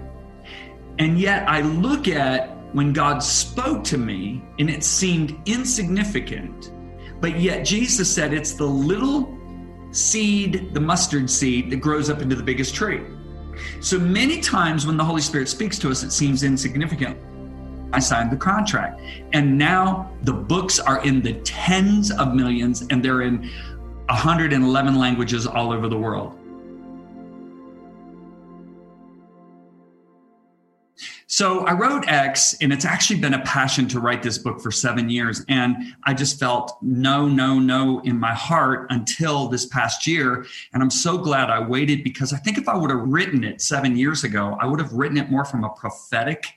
And 0.99 1.19
yet 1.19 1.49
I 1.49 1.61
look 1.61 2.09
at 2.09 2.57
when 2.73 2.93
God 2.93 3.23
spoke 3.23 3.85
to 3.85 3.99
me 3.99 4.43
and 4.59 4.71
it 4.71 4.83
seemed 4.83 5.37
insignificant, 5.47 6.73
but 7.21 7.39
yet 7.39 7.65
Jesus 7.65 8.13
said 8.13 8.33
it's 8.33 8.55
the 8.55 8.67
little 8.67 9.39
seed, 9.91 10.73
the 10.73 10.81
mustard 10.81 11.31
seed 11.31 11.71
that 11.71 11.77
grows 11.77 12.11
up 12.11 12.23
into 12.23 12.35
the 12.35 12.43
biggest 12.43 12.75
tree. 12.75 13.03
So 13.81 13.99
many 13.99 14.41
times 14.41 14.87
when 14.87 14.97
the 14.97 15.05
Holy 15.05 15.21
Spirit 15.21 15.49
speaks 15.49 15.79
to 15.81 15.91
us, 15.91 16.03
it 16.03 16.11
seems 16.13 16.43
insignificant. 16.43 17.19
I 17.93 17.99
signed 17.99 18.31
the 18.31 18.37
contract. 18.37 19.01
And 19.35 19.59
now 19.59 20.11
the 20.23 20.33
books 20.33 20.79
are 20.79 21.05
in 21.05 21.21
the 21.21 21.35
tens 21.43 22.11
of 22.11 22.35
millions 22.35 22.87
and 22.91 23.05
they're 23.05 23.23
in 23.23 23.51
111 24.09 24.95
languages 24.95 25.47
all 25.47 25.73
over 25.73 25.89
the 25.89 25.99
world. 25.99 26.39
So 31.33 31.61
I 31.61 31.73
wrote 31.73 32.07
X, 32.09 32.55
and 32.61 32.75
it's 32.75 32.85
actually 32.85 33.19
been 33.19 33.33
a 33.33 33.41
passion 33.41 33.89
to 33.89 34.01
write 34.01 34.23
this 34.23 34.37
book 34.37 34.61
for 34.61 34.71
seven 34.71 35.09
years. 35.09 35.43
And 35.49 35.95
I 36.05 36.13
just 36.13 36.39
felt 36.39 36.77
no, 36.83 37.27
no, 37.27 37.59
no 37.59 38.01
in 38.01 38.21
my 38.21 38.35
heart 38.35 38.87
until 38.91 39.49
this 39.49 39.65
past 39.65 40.07
year. 40.07 40.45
And 40.75 40.83
I'm 40.83 40.91
so 40.91 41.17
glad 41.17 41.49
I 41.49 41.59
waited 41.59 42.05
because 42.05 42.35
I 42.35 42.37
think 42.37 42.59
if 42.59 42.69
I 42.69 42.77
would 42.77 42.91
have 42.91 43.01
written 43.01 43.45
it 43.45 43.63
seven 43.63 43.97
years 43.97 44.25
ago, 44.25 44.59
I 44.61 44.67
would 44.67 44.79
have 44.79 44.93
written 44.93 45.17
it 45.17 45.31
more 45.31 45.47
from 45.47 45.65
a 45.65 45.71
prophetic 45.71 46.49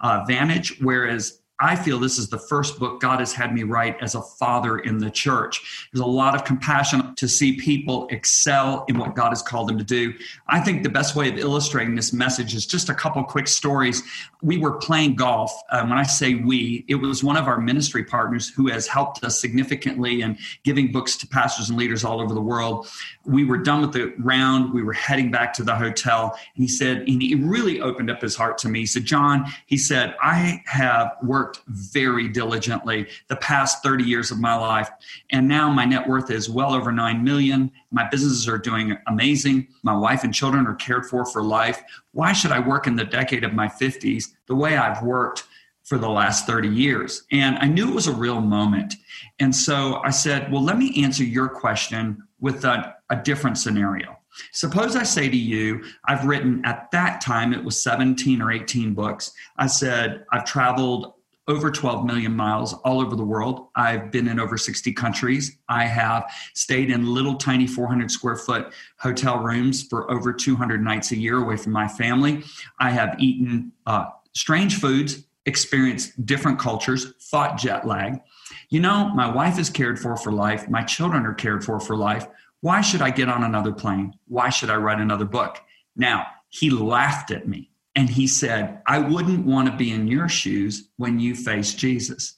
uh, 0.00 0.24
vantage. 0.26 0.80
Whereas 0.80 1.41
I 1.62 1.76
feel 1.76 2.00
this 2.00 2.18
is 2.18 2.28
the 2.28 2.40
first 2.40 2.80
book 2.80 3.00
God 3.00 3.20
has 3.20 3.32
had 3.32 3.54
me 3.54 3.62
write 3.62 3.96
as 4.02 4.16
a 4.16 4.20
father 4.20 4.78
in 4.78 4.98
the 4.98 5.12
church. 5.12 5.88
There's 5.92 6.00
a 6.00 6.06
lot 6.06 6.34
of 6.34 6.44
compassion 6.44 7.14
to 7.14 7.28
see 7.28 7.56
people 7.56 8.08
excel 8.10 8.84
in 8.88 8.98
what 8.98 9.14
God 9.14 9.28
has 9.28 9.42
called 9.42 9.68
them 9.68 9.78
to 9.78 9.84
do. 9.84 10.12
I 10.48 10.58
think 10.58 10.82
the 10.82 10.88
best 10.88 11.14
way 11.14 11.28
of 11.28 11.38
illustrating 11.38 11.94
this 11.94 12.12
message 12.12 12.56
is 12.56 12.66
just 12.66 12.88
a 12.88 12.94
couple 12.94 13.22
quick 13.22 13.46
stories. 13.46 14.02
We 14.42 14.58
were 14.58 14.72
playing 14.72 15.14
golf. 15.14 15.52
Uh, 15.70 15.86
when 15.86 15.98
I 15.98 16.02
say 16.02 16.34
we, 16.34 16.84
it 16.88 16.96
was 16.96 17.22
one 17.22 17.36
of 17.36 17.46
our 17.46 17.60
ministry 17.60 18.02
partners 18.02 18.48
who 18.48 18.66
has 18.66 18.88
helped 18.88 19.22
us 19.22 19.40
significantly 19.40 20.22
in 20.22 20.36
giving 20.64 20.90
books 20.90 21.16
to 21.18 21.28
pastors 21.28 21.68
and 21.68 21.78
leaders 21.78 22.02
all 22.02 22.20
over 22.20 22.34
the 22.34 22.40
world. 22.40 22.88
We 23.24 23.44
were 23.44 23.58
done 23.58 23.82
with 23.82 23.92
the 23.92 24.12
round. 24.18 24.74
We 24.74 24.82
were 24.82 24.94
heading 24.94 25.30
back 25.30 25.52
to 25.54 25.62
the 25.62 25.76
hotel. 25.76 26.36
And 26.56 26.64
he 26.64 26.68
said, 26.68 27.08
and 27.08 27.22
he 27.22 27.36
really 27.36 27.80
opened 27.80 28.10
up 28.10 28.20
his 28.20 28.34
heart 28.34 28.58
to 28.58 28.68
me. 28.68 28.80
He 28.80 28.86
said, 28.86 29.04
John, 29.04 29.46
he 29.66 29.76
said, 29.76 30.16
I 30.20 30.60
have 30.66 31.12
worked 31.22 31.51
very 31.66 32.28
diligently 32.28 33.08
the 33.28 33.36
past 33.36 33.82
30 33.82 34.04
years 34.04 34.30
of 34.30 34.38
my 34.38 34.54
life. 34.54 34.90
And 35.30 35.48
now 35.48 35.70
my 35.70 35.84
net 35.84 36.06
worth 36.08 36.30
is 36.30 36.48
well 36.48 36.74
over 36.74 36.92
9 36.92 37.22
million. 37.22 37.70
My 37.90 38.08
businesses 38.08 38.48
are 38.48 38.58
doing 38.58 38.96
amazing. 39.06 39.68
My 39.82 39.96
wife 39.96 40.24
and 40.24 40.34
children 40.34 40.66
are 40.66 40.74
cared 40.74 41.06
for 41.06 41.24
for 41.24 41.42
life. 41.42 41.82
Why 42.12 42.32
should 42.32 42.52
I 42.52 42.60
work 42.60 42.86
in 42.86 42.96
the 42.96 43.04
decade 43.04 43.44
of 43.44 43.54
my 43.54 43.68
50s 43.68 44.32
the 44.46 44.54
way 44.54 44.76
I've 44.76 45.02
worked 45.02 45.44
for 45.84 45.98
the 45.98 46.08
last 46.08 46.46
30 46.46 46.68
years? 46.68 47.24
And 47.32 47.58
I 47.58 47.66
knew 47.66 47.88
it 47.88 47.94
was 47.94 48.06
a 48.06 48.12
real 48.12 48.40
moment. 48.40 48.94
And 49.38 49.54
so 49.54 50.00
I 50.04 50.10
said, 50.10 50.52
well, 50.52 50.62
let 50.62 50.78
me 50.78 51.02
answer 51.02 51.24
your 51.24 51.48
question 51.48 52.22
with 52.40 52.64
a, 52.64 52.96
a 53.10 53.16
different 53.16 53.58
scenario. 53.58 54.18
Suppose 54.52 54.96
I 54.96 55.02
say 55.02 55.28
to 55.28 55.36
you, 55.36 55.84
I've 56.06 56.24
written 56.24 56.62
at 56.64 56.90
that 56.92 57.20
time, 57.20 57.52
it 57.52 57.62
was 57.62 57.82
17 57.82 58.40
or 58.40 58.50
18 58.50 58.94
books. 58.94 59.32
I 59.56 59.66
said, 59.66 60.24
I've 60.32 60.44
traveled 60.44 61.14
over 61.48 61.70
12 61.70 62.04
million 62.04 62.34
miles 62.34 62.72
all 62.84 63.00
over 63.00 63.16
the 63.16 63.24
world. 63.24 63.68
I've 63.74 64.10
been 64.10 64.28
in 64.28 64.38
over 64.38 64.56
60 64.56 64.92
countries. 64.92 65.58
I 65.68 65.84
have 65.84 66.30
stayed 66.54 66.90
in 66.90 67.12
little 67.12 67.34
tiny 67.34 67.66
400 67.66 68.10
square 68.10 68.36
foot 68.36 68.72
hotel 68.98 69.38
rooms 69.38 69.82
for 69.82 70.10
over 70.10 70.32
200 70.32 70.82
nights 70.82 71.10
a 71.10 71.16
year 71.16 71.38
away 71.38 71.56
from 71.56 71.72
my 71.72 71.88
family. 71.88 72.44
I 72.78 72.90
have 72.90 73.16
eaten 73.18 73.72
uh, 73.86 74.06
strange 74.34 74.78
foods, 74.78 75.24
experienced 75.46 76.24
different 76.24 76.58
cultures, 76.58 77.14
fought 77.18 77.58
jet 77.58 77.86
lag. 77.86 78.20
You 78.68 78.80
know, 78.80 79.10
my 79.14 79.28
wife 79.30 79.58
is 79.58 79.68
cared 79.68 79.98
for 79.98 80.16
for 80.16 80.32
life. 80.32 80.68
My 80.68 80.84
children 80.84 81.26
are 81.26 81.34
cared 81.34 81.64
for 81.64 81.80
for 81.80 81.96
life. 81.96 82.26
Why 82.60 82.80
should 82.80 83.02
I 83.02 83.10
get 83.10 83.28
on 83.28 83.42
another 83.42 83.72
plane? 83.72 84.14
Why 84.28 84.48
should 84.48 84.70
I 84.70 84.76
write 84.76 85.00
another 85.00 85.24
book? 85.24 85.58
Now, 85.96 86.26
he 86.48 86.70
laughed 86.70 87.32
at 87.32 87.48
me 87.48 87.71
and 87.94 88.08
he 88.08 88.26
said, 88.26 88.80
I 88.86 88.98
wouldn't 88.98 89.46
want 89.46 89.70
to 89.70 89.76
be 89.76 89.92
in 89.92 90.06
your 90.06 90.28
shoes 90.28 90.88
when 90.96 91.20
you 91.20 91.34
face 91.34 91.74
Jesus. 91.74 92.34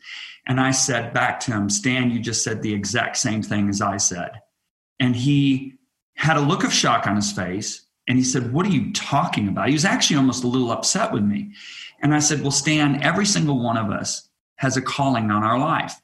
And 0.47 0.61
I 0.61 0.73
said 0.73 1.15
back 1.15 1.41
to 1.41 1.53
him, 1.53 1.71
Stan, 1.71 2.11
you 2.11 2.21
just 2.21 2.43
said 2.43 2.61
the 2.61 2.75
exact 2.75 3.17
same 3.17 3.43
thing 3.43 3.69
as 3.69 3.81
I 3.81 3.97
said. 3.97 4.33
And 5.01 5.15
he 5.15 5.75
had 6.17 6.37
a 6.37 6.41
look 6.41 6.65
of 6.65 6.73
shock 6.73 7.07
on 7.07 7.17
his 7.17 7.33
face 7.33 7.87
and 8.07 8.19
he 8.19 8.25
said, 8.25 8.53
What 8.53 8.67
are 8.67 8.71
you 8.71 8.93
talking 8.93 9.49
about? 9.49 9.69
He 9.69 9.73
was 9.73 9.85
actually 9.85 10.17
almost 10.17 10.45
a 10.45 10.49
little 10.49 10.73
upset 10.73 11.13
with 11.13 11.23
me. 11.23 11.53
And 12.03 12.15
I 12.15 12.19
said, 12.19 12.43
Well, 12.43 12.51
Stan, 12.51 13.03
every 13.03 13.27
single 13.27 13.63
one 13.63 13.77
of 13.77 13.91
us 13.91 14.29
has 14.57 14.77
a 14.77 14.83
calling 14.83 15.31
on 15.31 15.43
our 15.43 15.59
life. 15.59 15.95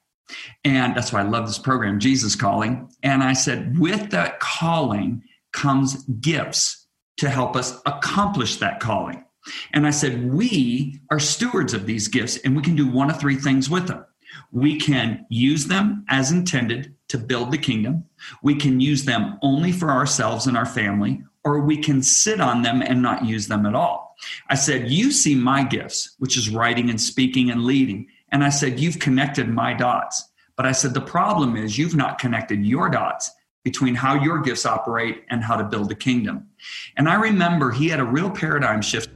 And 0.64 0.96
that's 0.96 1.12
why 1.12 1.20
I 1.20 1.24
love 1.24 1.46
this 1.46 1.58
program, 1.58 1.98
Jesus 1.98 2.36
Calling. 2.36 2.88
And 3.02 3.22
I 3.22 3.32
said, 3.32 3.78
with 3.78 4.10
that 4.10 4.40
calling 4.40 5.22
comes 5.52 6.04
gifts 6.04 6.86
to 7.18 7.28
help 7.28 7.56
us 7.56 7.80
accomplish 7.86 8.56
that 8.56 8.80
calling. 8.80 9.24
And 9.72 9.86
I 9.86 9.90
said, 9.90 10.32
we 10.32 11.00
are 11.10 11.18
stewards 11.18 11.74
of 11.74 11.86
these 11.86 12.08
gifts 12.08 12.38
and 12.38 12.56
we 12.56 12.62
can 12.62 12.76
do 12.76 12.88
one 12.88 13.10
of 13.10 13.18
three 13.18 13.36
things 13.36 13.68
with 13.70 13.86
them. 13.86 14.04
We 14.52 14.78
can 14.78 15.26
use 15.28 15.66
them 15.66 16.04
as 16.08 16.30
intended 16.30 16.94
to 17.08 17.18
build 17.18 17.50
the 17.50 17.58
kingdom. 17.58 18.04
We 18.42 18.54
can 18.54 18.80
use 18.80 19.04
them 19.04 19.38
only 19.42 19.72
for 19.72 19.90
ourselves 19.90 20.46
and 20.46 20.56
our 20.56 20.66
family, 20.66 21.22
or 21.44 21.60
we 21.60 21.76
can 21.76 22.02
sit 22.02 22.40
on 22.40 22.62
them 22.62 22.82
and 22.82 23.02
not 23.02 23.24
use 23.24 23.48
them 23.48 23.66
at 23.66 23.74
all. 23.74 24.16
I 24.48 24.54
said, 24.54 24.90
You 24.90 25.10
see 25.10 25.34
my 25.34 25.64
gifts, 25.64 26.14
which 26.18 26.36
is 26.36 26.50
writing 26.50 26.90
and 26.90 27.00
speaking 27.00 27.50
and 27.50 27.64
leading. 27.64 28.06
And 28.30 28.44
I 28.44 28.50
said, 28.50 28.78
You've 28.78 28.98
connected 28.98 29.48
my 29.48 29.74
dots. 29.74 30.28
But 30.56 30.66
I 30.66 30.72
said, 30.72 30.94
The 30.94 31.00
problem 31.00 31.56
is 31.56 31.78
you've 31.78 31.96
not 31.96 32.18
connected 32.18 32.64
your 32.64 32.88
dots 32.88 33.30
between 33.64 33.94
how 33.94 34.14
your 34.14 34.38
gifts 34.38 34.66
operate 34.66 35.24
and 35.30 35.42
how 35.42 35.56
to 35.56 35.64
build 35.64 35.88
the 35.88 35.94
kingdom. 35.94 36.48
And 36.96 37.08
I 37.08 37.14
remember 37.14 37.70
he 37.70 37.88
had 37.88 38.00
a 38.00 38.04
real 38.04 38.30
paradigm 38.30 38.82
shift. 38.82 39.10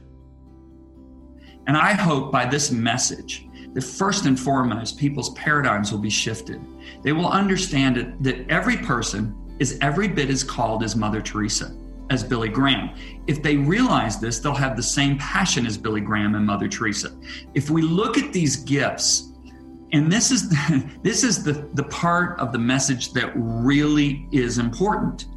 And 1.67 1.75
I 1.75 1.93
hope 1.93 2.31
by 2.31 2.45
this 2.45 2.71
message 2.71 3.47
that 3.73 3.83
first 3.83 4.25
and 4.25 4.39
foremost, 4.39 4.97
people's 4.97 5.31
paradigms 5.31 5.91
will 5.91 5.99
be 5.99 6.09
shifted. 6.09 6.61
They 7.01 7.11
will 7.11 7.29
understand 7.29 8.15
that 8.21 8.49
every 8.49 8.77
person 8.77 9.35
is 9.59 9.77
every 9.81 10.07
bit 10.07 10.29
as 10.29 10.43
called 10.43 10.83
as 10.83 10.95
Mother 10.95 11.21
Teresa, 11.21 11.75
as 12.09 12.23
Billy 12.23 12.49
Graham. 12.49 12.91
If 13.27 13.41
they 13.41 13.57
realize 13.57 14.19
this, 14.19 14.39
they'll 14.39 14.53
have 14.53 14.75
the 14.75 14.83
same 14.83 15.17
passion 15.17 15.65
as 15.65 15.77
Billy 15.77 16.01
Graham 16.01 16.35
and 16.35 16.45
Mother 16.45 16.67
Teresa. 16.67 17.17
If 17.53 17.69
we 17.69 17.81
look 17.81 18.17
at 18.17 18.31
these 18.31 18.57
gifts, 18.57 19.31
and 19.91 20.11
this 20.11 20.31
is 20.31 20.49
this 21.03 21.23
is 21.23 21.43
the, 21.43 21.69
the 21.73 21.83
part 21.83 22.39
of 22.39 22.51
the 22.51 22.59
message 22.59 23.13
that 23.13 23.31
really 23.35 24.27
is 24.31 24.57
important. 24.57 25.27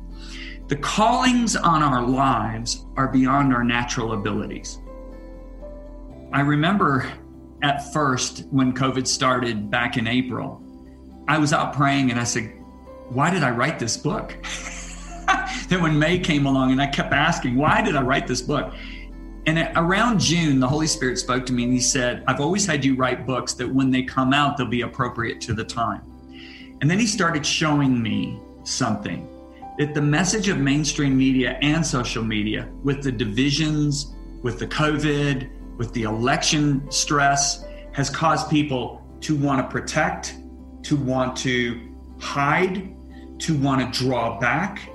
The 0.68 0.76
callings 0.76 1.56
on 1.56 1.82
our 1.82 2.06
lives 2.06 2.84
are 2.96 3.08
beyond 3.08 3.54
our 3.54 3.64
natural 3.64 4.12
abilities. 4.12 4.80
I 6.30 6.40
remember 6.42 7.10
at 7.62 7.92
first 7.92 8.44
when 8.50 8.74
COVID 8.74 9.06
started 9.06 9.70
back 9.70 9.96
in 9.96 10.06
April, 10.06 10.62
I 11.26 11.38
was 11.38 11.52
out 11.52 11.72
praying 11.72 12.10
and 12.10 12.20
I 12.20 12.24
said, 12.24 12.52
Why 13.08 13.30
did 13.30 13.42
I 13.42 13.50
write 13.50 13.78
this 13.78 13.96
book? 13.96 14.36
then 15.68 15.82
when 15.82 15.98
May 15.98 16.18
came 16.18 16.46
along 16.46 16.72
and 16.72 16.82
I 16.82 16.86
kept 16.86 17.12
asking, 17.12 17.56
Why 17.56 17.80
did 17.80 17.96
I 17.96 18.02
write 18.02 18.26
this 18.26 18.42
book? 18.42 18.74
And 19.46 19.70
around 19.76 20.20
June, 20.20 20.60
the 20.60 20.68
Holy 20.68 20.86
Spirit 20.86 21.18
spoke 21.18 21.46
to 21.46 21.54
me 21.54 21.64
and 21.64 21.72
he 21.72 21.80
said, 21.80 22.22
I've 22.26 22.40
always 22.40 22.66
had 22.66 22.84
you 22.84 22.94
write 22.94 23.26
books 23.26 23.54
that 23.54 23.66
when 23.66 23.90
they 23.90 24.02
come 24.02 24.34
out, 24.34 24.58
they'll 24.58 24.66
be 24.66 24.82
appropriate 24.82 25.40
to 25.42 25.54
the 25.54 25.64
time. 25.64 26.02
And 26.82 26.90
then 26.90 26.98
he 26.98 27.06
started 27.06 27.46
showing 27.46 28.02
me 28.02 28.38
something 28.64 29.26
that 29.78 29.94
the 29.94 30.02
message 30.02 30.48
of 30.48 30.58
mainstream 30.58 31.16
media 31.16 31.58
and 31.62 31.86
social 31.86 32.22
media, 32.22 32.68
with 32.84 33.02
the 33.02 33.10
divisions, 33.10 34.14
with 34.42 34.58
the 34.58 34.66
COVID, 34.66 35.48
with 35.78 35.92
the 35.94 36.02
election 36.02 36.90
stress, 36.90 37.64
has 37.92 38.10
caused 38.10 38.50
people 38.50 39.02
to 39.22 39.34
want 39.34 39.64
to 39.64 39.72
protect, 39.72 40.36
to 40.82 40.96
want 40.96 41.36
to 41.38 41.88
hide, 42.20 42.94
to 43.38 43.56
want 43.58 43.94
to 43.94 44.04
draw 44.04 44.38
back. 44.38 44.90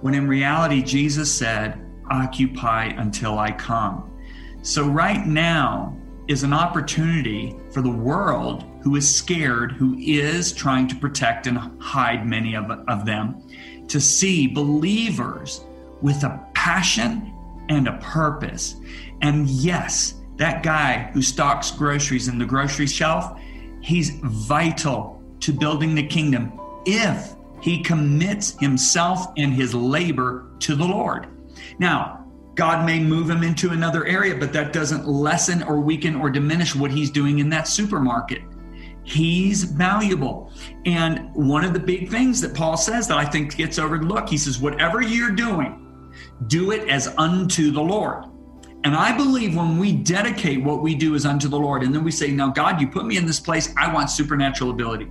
When 0.00 0.14
in 0.14 0.26
reality, 0.26 0.82
Jesus 0.82 1.32
said, 1.32 1.80
occupy 2.10 2.86
until 2.86 3.38
I 3.38 3.52
come. 3.52 4.10
So, 4.62 4.88
right 4.88 5.26
now 5.26 5.96
is 6.26 6.42
an 6.42 6.52
opportunity 6.52 7.56
for 7.70 7.82
the 7.82 7.90
world 7.90 8.64
who 8.82 8.96
is 8.96 9.14
scared, 9.14 9.72
who 9.72 9.96
is 9.98 10.52
trying 10.52 10.88
to 10.88 10.96
protect 10.96 11.46
and 11.46 11.58
hide 11.82 12.26
many 12.26 12.54
of, 12.54 12.70
of 12.70 13.04
them, 13.04 13.42
to 13.88 14.00
see 14.00 14.46
believers 14.46 15.64
with 16.00 16.24
a 16.24 16.40
passion 16.54 17.34
and 17.68 17.88
a 17.88 17.98
purpose. 17.98 18.76
And 19.24 19.48
yes, 19.48 20.16
that 20.36 20.62
guy 20.62 21.10
who 21.14 21.22
stocks 21.22 21.70
groceries 21.70 22.28
in 22.28 22.38
the 22.38 22.44
grocery 22.44 22.86
shelf, 22.86 23.40
he's 23.80 24.20
vital 24.22 25.22
to 25.40 25.50
building 25.50 25.94
the 25.94 26.06
kingdom 26.06 26.60
if 26.84 27.34
he 27.62 27.82
commits 27.82 28.50
himself 28.60 29.32
and 29.38 29.54
his 29.54 29.74
labor 29.74 30.50
to 30.58 30.74
the 30.74 30.84
Lord. 30.84 31.28
Now, 31.78 32.26
God 32.54 32.84
may 32.84 33.00
move 33.00 33.30
him 33.30 33.42
into 33.42 33.70
another 33.70 34.04
area, 34.04 34.34
but 34.34 34.52
that 34.52 34.74
doesn't 34.74 35.08
lessen 35.08 35.62
or 35.62 35.80
weaken 35.80 36.16
or 36.16 36.28
diminish 36.28 36.76
what 36.76 36.90
he's 36.90 37.10
doing 37.10 37.38
in 37.38 37.48
that 37.48 37.66
supermarket. 37.66 38.42
He's 39.04 39.64
valuable. 39.64 40.52
And 40.84 41.34
one 41.34 41.64
of 41.64 41.72
the 41.72 41.80
big 41.80 42.10
things 42.10 42.42
that 42.42 42.54
Paul 42.54 42.76
says 42.76 43.08
that 43.08 43.16
I 43.16 43.24
think 43.24 43.56
gets 43.56 43.78
overlooked, 43.78 44.28
he 44.28 44.36
says, 44.36 44.60
whatever 44.60 45.00
you're 45.00 45.30
doing, 45.30 45.80
do 46.46 46.72
it 46.72 46.90
as 46.90 47.08
unto 47.16 47.70
the 47.70 47.80
Lord. 47.80 48.26
And 48.84 48.94
I 48.94 49.16
believe 49.16 49.56
when 49.56 49.78
we 49.78 49.92
dedicate 49.92 50.62
what 50.62 50.82
we 50.82 50.94
do 50.94 51.14
as 51.14 51.24
unto 51.24 51.48
the 51.48 51.58
Lord, 51.58 51.82
and 51.82 51.94
then 51.94 52.04
we 52.04 52.10
say, 52.10 52.30
Now, 52.30 52.50
God, 52.50 52.80
you 52.80 52.86
put 52.86 53.06
me 53.06 53.16
in 53.16 53.26
this 53.26 53.40
place, 53.40 53.74
I 53.76 53.92
want 53.92 54.10
supernatural 54.10 54.70
ability. 54.70 55.10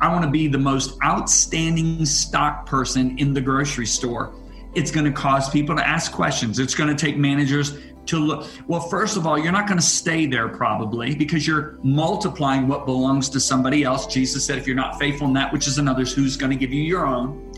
I 0.00 0.12
want 0.12 0.24
to 0.24 0.30
be 0.30 0.46
the 0.46 0.58
most 0.58 0.96
outstanding 1.02 2.04
stock 2.04 2.66
person 2.66 3.18
in 3.18 3.32
the 3.32 3.40
grocery 3.40 3.86
store 3.86 4.34
it's 4.74 4.90
going 4.90 5.04
to 5.04 5.12
cause 5.12 5.48
people 5.50 5.76
to 5.76 5.86
ask 5.86 6.12
questions. 6.12 6.58
It's 6.58 6.74
going 6.74 6.94
to 6.94 7.06
take 7.06 7.16
managers 7.16 7.78
to 8.06 8.18
look. 8.18 8.46
Well, 8.66 8.80
first 8.80 9.16
of 9.16 9.26
all, 9.26 9.38
you're 9.38 9.52
not 9.52 9.66
going 9.66 9.78
to 9.78 9.84
stay 9.84 10.26
there 10.26 10.48
probably 10.48 11.14
because 11.14 11.46
you're 11.46 11.78
multiplying 11.82 12.68
what 12.68 12.84
belongs 12.84 13.28
to 13.30 13.40
somebody 13.40 13.84
else. 13.84 14.06
Jesus 14.06 14.44
said, 14.44 14.58
if 14.58 14.66
you're 14.66 14.76
not 14.76 14.98
faithful 14.98 15.26
in 15.26 15.32
that 15.34 15.52
which 15.52 15.66
is 15.66 15.78
another's, 15.78 16.12
who's 16.12 16.36
going 16.36 16.50
to 16.50 16.56
give 16.56 16.72
you 16.72 16.82
your 16.82 17.06
own? 17.06 17.53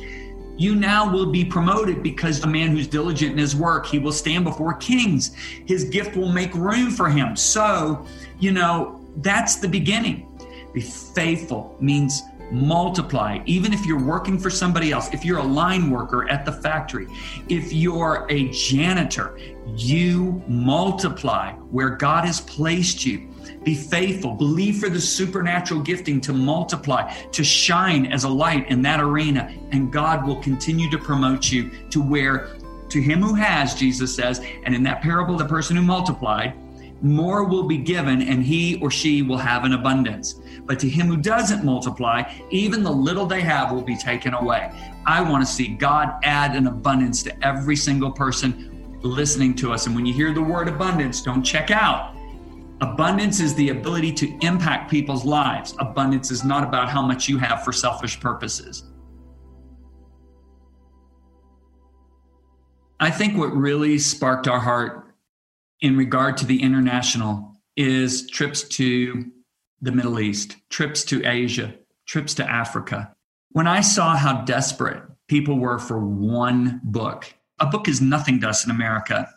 You 0.57 0.75
now 0.75 1.11
will 1.11 1.27
be 1.27 1.45
promoted 1.45 2.03
because 2.03 2.43
a 2.43 2.47
man 2.47 2.71
who's 2.71 2.87
diligent 2.87 3.33
in 3.33 3.39
his 3.39 3.55
work, 3.55 3.87
he 3.87 3.99
will 3.99 4.13
stand 4.13 4.45
before 4.45 4.75
kings. 4.75 5.35
His 5.67 5.85
gift 5.85 6.17
will 6.17 6.33
make 6.33 6.55
room 6.55 6.91
for 6.91 7.09
him. 7.09 7.37
So, 7.37 8.07
you 8.39 8.53
know, 8.53 9.01
That's 9.19 9.57
the 9.57 9.69
beginning. 9.69 10.27
Be 10.75 10.83
faithful 10.83 11.75
means 11.81 12.23
multiply. 12.51 13.41
Even 13.47 13.73
if 13.73 13.85
you're 13.87 14.03
working 14.03 14.39
for 14.39 14.51
somebody 14.51 14.93
else, 14.93 15.13
if 15.13 15.25
you're 15.25 15.39
a 15.39 15.43
line 15.43 15.91
worker 15.91 16.29
at 16.29 16.45
the 16.45 16.53
factory, 16.53 17.09
if 17.49 17.73
you're 17.73 18.27
a 18.29 18.49
janitor, 18.51 19.39
you 19.75 20.43
multiply 20.47 21.53
where 21.71 21.91
God 21.91 22.25
has 22.25 22.41
placed 22.43 23.05
you. 23.05 23.29
Be 23.67 23.75
faithful. 23.75 24.33
Believe 24.33 24.79
for 24.79 24.89
the 24.89 25.01
supernatural 25.01 25.81
gifting 25.81 26.21
to 26.21 26.33
multiply, 26.33 27.13
to 27.33 27.43
shine 27.43 28.07
as 28.07 28.23
a 28.23 28.29
light 28.29 28.71
in 28.71 28.81
that 28.83 29.01
arena. 29.01 29.53
And 29.73 29.93
God 29.93 30.25
will 30.25 30.41
continue 30.41 30.89
to 30.89 30.97
promote 30.97 31.51
you 31.51 31.73
to 31.91 32.01
where, 32.01 32.55
to 32.91 33.03
him 33.03 33.21
who 33.21 33.35
has, 33.35 33.75
Jesus 33.75 34.15
says, 34.15 34.41
and 34.65 34.73
in 34.73 34.85
that 34.85 35.03
parable, 35.03 35.37
the 35.37 35.47
person 35.47 35.75
who 35.75 35.83
multiplied, 35.83 36.55
more 37.03 37.43
will 37.43 37.65
be 37.65 37.77
given 37.77 38.23
and 38.23 38.45
he 38.45 38.79
or 38.81 38.89
she 38.89 39.23
will 39.23 39.37
have 39.37 39.65
an 39.65 39.73
abundance. 39.73 40.41
But 40.65 40.79
to 40.79 40.89
him 40.89 41.09
who 41.09 41.17
doesn't 41.17 41.65
multiply, 41.65 42.23
even 42.51 42.85
the 42.85 42.93
little 42.93 43.27
they 43.27 43.41
have 43.41 43.73
will 43.73 43.83
be 43.83 43.97
taken 43.97 44.33
away. 44.33 44.71
I 45.07 45.21
want 45.29 45.45
to 45.45 45.53
see 45.53 45.67
God 45.67 46.21
add 46.23 46.55
an 46.55 46.69
abundance 46.69 47.21
to 47.25 47.45
every 47.45 47.75
single 47.75 48.13
person 48.13 48.99
listening 49.03 49.57
to 49.57 49.73
us. 49.73 49.87
And 49.87 49.97
when 49.97 50.07
you 50.07 50.15
hear 50.15 50.33
the 50.33 50.41
word 50.41 50.69
abundance, 50.69 51.21
don't 51.21 51.43
check 51.43 51.73
out. 51.73 52.16
Abundance 52.83 53.41
is 53.41 53.55
the 53.55 53.71
ability 53.71 54.13
to 54.13 54.39
impact 54.43 54.91
people's 54.91 55.25
lives. 55.25 55.75
Abundance 55.79 56.31
is 56.31 56.45
not 56.45 56.63
about 56.63 56.91
how 56.91 57.01
much 57.01 57.27
you 57.27 57.39
have 57.39 57.65
for 57.65 57.73
selfish 57.73 58.21
purposes. 58.21 58.85
I 63.01 63.11
think 63.11 63.37
what 63.37 63.55
really 63.55 63.99
sparked 63.99 64.47
our 64.47 64.61
heart 64.61 65.15
in 65.81 65.97
regard 65.97 66.37
to 66.39 66.47
the 66.47 66.63
international 66.63 67.53
is 67.77 68.27
trips 68.29 68.63
to 68.63 69.25
the 69.81 69.93
Middle 69.93 70.21
East, 70.21 70.57
trips 70.71 71.05
to 71.05 71.25
Asia, 71.27 71.75
trips 72.07 72.35
to 72.35 72.51
Africa. 72.51 73.15
When 73.53 73.67
I 73.67 73.81
saw 73.81 74.17
how 74.17 74.45
desperate 74.45 75.03
people 75.29 75.59
were 75.59 75.79
for 75.79 75.99
one 75.99 76.81
book, 76.85 77.33
a 77.59 77.67
book 77.67 77.89
is 77.89 78.03
nothing 78.03 78.41
to 78.41 78.49
us 78.49 78.65
in 78.65 78.71
America. 78.71 79.31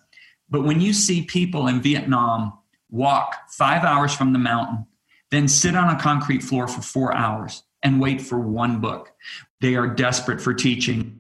But 0.50 0.64
when 0.64 0.82
you 0.82 0.94
see 0.94 1.22
people 1.24 1.68
in 1.68 1.82
Vietnam 1.82 2.59
walk 2.90 3.36
five 3.50 3.84
hours 3.84 4.14
from 4.14 4.34
the 4.34 4.40
mountain, 4.40 4.86
then 5.32 5.48
sit 5.48 5.76
on 5.76 5.96
a 5.96 6.00
concrete 6.00 6.44
floor 6.44 6.68
for 6.68 6.82
four 6.82 7.16
hours 7.16 7.64
and 7.84 8.02
wait 8.02 8.22
for 8.22 8.40
one 8.40 8.82
book, 8.82 9.12
they 9.62 9.76
are 9.76 9.88
desperate 9.88 10.42
for 10.42 10.54
teaching. 10.54 11.20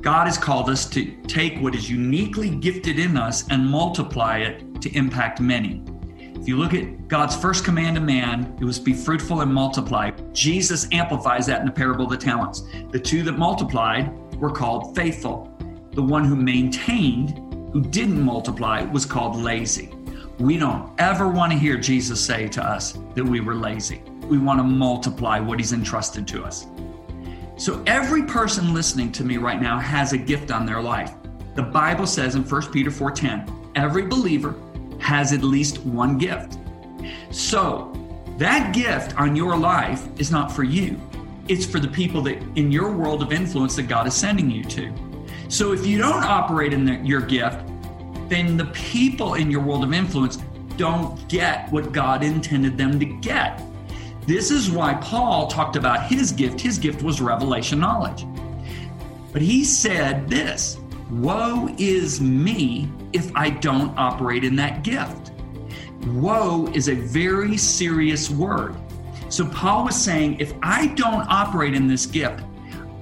God 0.00 0.26
has 0.26 0.36
called 0.36 0.68
us 0.68 0.88
to 0.90 1.12
take 1.28 1.60
what 1.60 1.76
is 1.76 1.88
uniquely 1.88 2.50
gifted 2.50 2.98
in 2.98 3.16
us 3.16 3.46
and 3.50 3.64
multiply 3.64 4.38
it 4.38 4.80
to 4.82 4.90
impact 4.96 5.40
many. 5.40 5.84
If 6.42 6.48
you 6.48 6.56
look 6.56 6.74
at 6.74 7.06
God's 7.06 7.36
first 7.36 7.64
command 7.64 7.94
to 7.94 8.02
man, 8.02 8.56
it 8.60 8.64
was 8.64 8.80
be 8.80 8.94
fruitful 8.94 9.42
and 9.42 9.54
multiply. 9.54 10.10
Jesus 10.32 10.88
amplifies 10.90 11.46
that 11.46 11.60
in 11.60 11.66
the 11.66 11.72
parable 11.72 12.06
of 12.06 12.10
the 12.10 12.16
talents. 12.16 12.64
The 12.90 12.98
two 12.98 13.22
that 13.22 13.38
multiplied 13.38 14.12
were 14.40 14.50
called 14.50 14.96
faithful. 14.96 15.56
The 15.92 16.02
one 16.02 16.24
who 16.24 16.34
maintained, 16.34 17.40
who 17.72 17.80
didn't 17.80 18.20
multiply, 18.20 18.82
was 18.82 19.06
called 19.06 19.36
lazy. 19.36 19.90
We 20.38 20.58
don't 20.58 20.92
ever 20.98 21.28
want 21.28 21.52
to 21.52 21.58
hear 21.58 21.76
Jesus 21.76 22.24
say 22.24 22.48
to 22.48 22.62
us 22.62 22.98
that 23.14 23.24
we 23.24 23.40
were 23.40 23.54
lazy. 23.54 24.02
We 24.24 24.38
want 24.38 24.60
to 24.60 24.64
multiply 24.64 25.40
what 25.40 25.58
he's 25.58 25.72
entrusted 25.72 26.26
to 26.28 26.44
us. 26.44 26.66
So 27.56 27.82
every 27.86 28.24
person 28.24 28.74
listening 28.74 29.12
to 29.12 29.24
me 29.24 29.36
right 29.36 29.60
now 29.60 29.78
has 29.78 30.12
a 30.12 30.18
gift 30.18 30.50
on 30.50 30.66
their 30.66 30.82
life. 30.82 31.12
The 31.54 31.62
Bible 31.62 32.06
says 32.06 32.34
in 32.34 32.44
1 32.44 32.72
Peter 32.72 32.90
4:10, 32.90 33.50
every 33.74 34.06
believer 34.06 34.54
has 34.98 35.32
at 35.32 35.42
least 35.42 35.78
one 35.84 36.18
gift. 36.18 36.58
So, 37.30 37.92
that 38.38 38.74
gift 38.74 39.18
on 39.20 39.36
your 39.36 39.56
life 39.56 40.08
is 40.18 40.30
not 40.30 40.50
for 40.50 40.64
you. 40.64 40.98
It's 41.48 41.66
for 41.66 41.78
the 41.80 41.88
people 41.88 42.22
that 42.22 42.42
in 42.56 42.72
your 42.72 42.90
world 42.90 43.22
of 43.22 43.32
influence 43.32 43.76
that 43.76 43.88
God 43.88 44.06
is 44.06 44.14
sending 44.14 44.50
you 44.50 44.64
to. 44.64 44.92
So 45.52 45.72
if 45.72 45.84
you 45.84 45.98
don't 45.98 46.24
operate 46.24 46.72
in 46.72 46.86
the, 46.86 46.94
your 47.04 47.20
gift, 47.20 47.66
then 48.30 48.56
the 48.56 48.64
people 48.72 49.34
in 49.34 49.50
your 49.50 49.60
world 49.60 49.84
of 49.84 49.92
influence 49.92 50.38
don't 50.78 51.28
get 51.28 51.70
what 51.70 51.92
God 51.92 52.24
intended 52.24 52.78
them 52.78 52.98
to 52.98 53.04
get. 53.04 53.62
This 54.26 54.50
is 54.50 54.70
why 54.70 54.94
Paul 54.94 55.48
talked 55.48 55.76
about 55.76 56.06
his 56.06 56.32
gift. 56.32 56.58
His 56.58 56.78
gift 56.78 57.02
was 57.02 57.20
revelation 57.20 57.78
knowledge. 57.78 58.24
But 59.30 59.42
he 59.42 59.62
said 59.62 60.26
this 60.26 60.78
Woe 61.10 61.68
is 61.76 62.18
me 62.18 62.90
if 63.12 63.30
I 63.36 63.50
don't 63.50 63.92
operate 63.98 64.44
in 64.44 64.56
that 64.56 64.82
gift. 64.82 65.32
Woe 66.06 66.66
is 66.72 66.88
a 66.88 66.94
very 66.94 67.58
serious 67.58 68.30
word. 68.30 68.74
So 69.28 69.46
Paul 69.50 69.84
was 69.84 70.02
saying, 70.02 70.40
if 70.40 70.54
I 70.62 70.86
don't 70.86 71.26
operate 71.28 71.74
in 71.74 71.88
this 71.88 72.06
gift, 72.06 72.42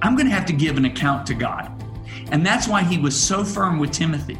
I'm 0.01 0.17
going 0.17 0.27
to 0.27 0.33
have 0.33 0.45
to 0.47 0.53
give 0.53 0.75
an 0.75 0.83
account 0.83 1.25
to 1.27 1.33
God. 1.33 1.80
And 2.31 2.45
that's 2.45 2.67
why 2.67 2.83
he 2.83 2.97
was 2.97 3.19
so 3.19 3.43
firm 3.43 3.77
with 3.77 3.91
Timothy. 3.91 4.39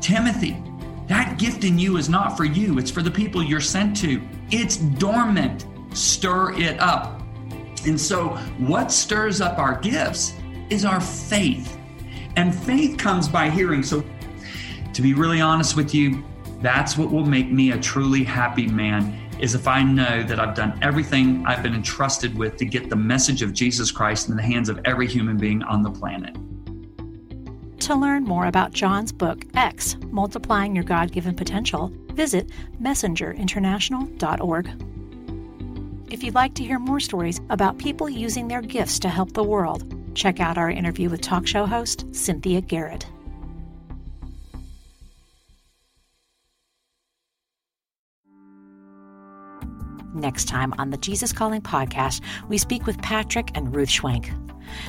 Timothy, 0.00 0.62
that 1.08 1.38
gift 1.38 1.64
in 1.64 1.78
you 1.78 1.96
is 1.96 2.08
not 2.08 2.36
for 2.36 2.44
you, 2.44 2.78
it's 2.78 2.90
for 2.90 3.02
the 3.02 3.10
people 3.10 3.42
you're 3.42 3.60
sent 3.60 3.96
to. 3.98 4.22
It's 4.50 4.76
dormant 4.76 5.66
stir 5.94 6.52
it 6.58 6.78
up. 6.80 7.22
And 7.86 8.00
so, 8.00 8.30
what 8.58 8.90
stirs 8.90 9.40
up 9.40 9.58
our 9.58 9.78
gifts 9.80 10.34
is 10.70 10.84
our 10.84 11.00
faith. 11.00 11.78
And 12.36 12.54
faith 12.54 12.98
comes 12.98 13.28
by 13.28 13.50
hearing. 13.50 13.82
So, 13.82 14.04
to 14.92 15.02
be 15.02 15.14
really 15.14 15.40
honest 15.40 15.76
with 15.76 15.94
you, 15.94 16.24
that's 16.60 16.96
what 16.96 17.10
will 17.10 17.26
make 17.26 17.50
me 17.50 17.72
a 17.72 17.78
truly 17.78 18.24
happy 18.24 18.66
man 18.66 19.20
is 19.38 19.54
if 19.54 19.66
I 19.66 19.82
know 19.82 20.22
that 20.22 20.38
I've 20.38 20.54
done 20.54 20.78
everything 20.80 21.44
I've 21.44 21.62
been 21.62 21.74
entrusted 21.74 22.38
with 22.38 22.56
to 22.56 22.64
get 22.64 22.88
the 22.88 22.96
message 22.96 23.42
of 23.42 23.52
Jesus 23.52 23.90
Christ 23.90 24.28
in 24.28 24.36
the 24.36 24.42
hands 24.42 24.68
of 24.68 24.80
every 24.84 25.08
human 25.08 25.36
being 25.36 25.62
on 25.64 25.82
the 25.82 25.90
planet. 25.90 26.36
To 27.84 27.94
learn 27.94 28.24
more 28.24 28.46
about 28.46 28.72
John's 28.72 29.12
book, 29.12 29.44
X 29.54 29.98
Multiplying 30.10 30.74
Your 30.74 30.84
God 30.84 31.12
Given 31.12 31.34
Potential, 31.34 31.92
visit 32.12 32.48
messengerinternational.org. 32.80 34.70
If 36.10 36.24
you'd 36.24 36.34
like 36.34 36.54
to 36.54 36.64
hear 36.64 36.78
more 36.78 36.98
stories 36.98 37.42
about 37.50 37.76
people 37.76 38.08
using 38.08 38.48
their 38.48 38.62
gifts 38.62 38.98
to 39.00 39.10
help 39.10 39.34
the 39.34 39.44
world, 39.44 39.84
check 40.14 40.40
out 40.40 40.56
our 40.56 40.70
interview 40.70 41.10
with 41.10 41.20
talk 41.20 41.46
show 41.46 41.66
host 41.66 42.06
Cynthia 42.12 42.62
Garrett. 42.62 43.06
Next 50.14 50.48
time 50.48 50.72
on 50.78 50.88
the 50.88 50.96
Jesus 50.96 51.34
Calling 51.34 51.60
podcast, 51.60 52.22
we 52.48 52.56
speak 52.56 52.86
with 52.86 52.96
Patrick 53.02 53.50
and 53.54 53.76
Ruth 53.76 53.90
Schwenk. 53.90 54.43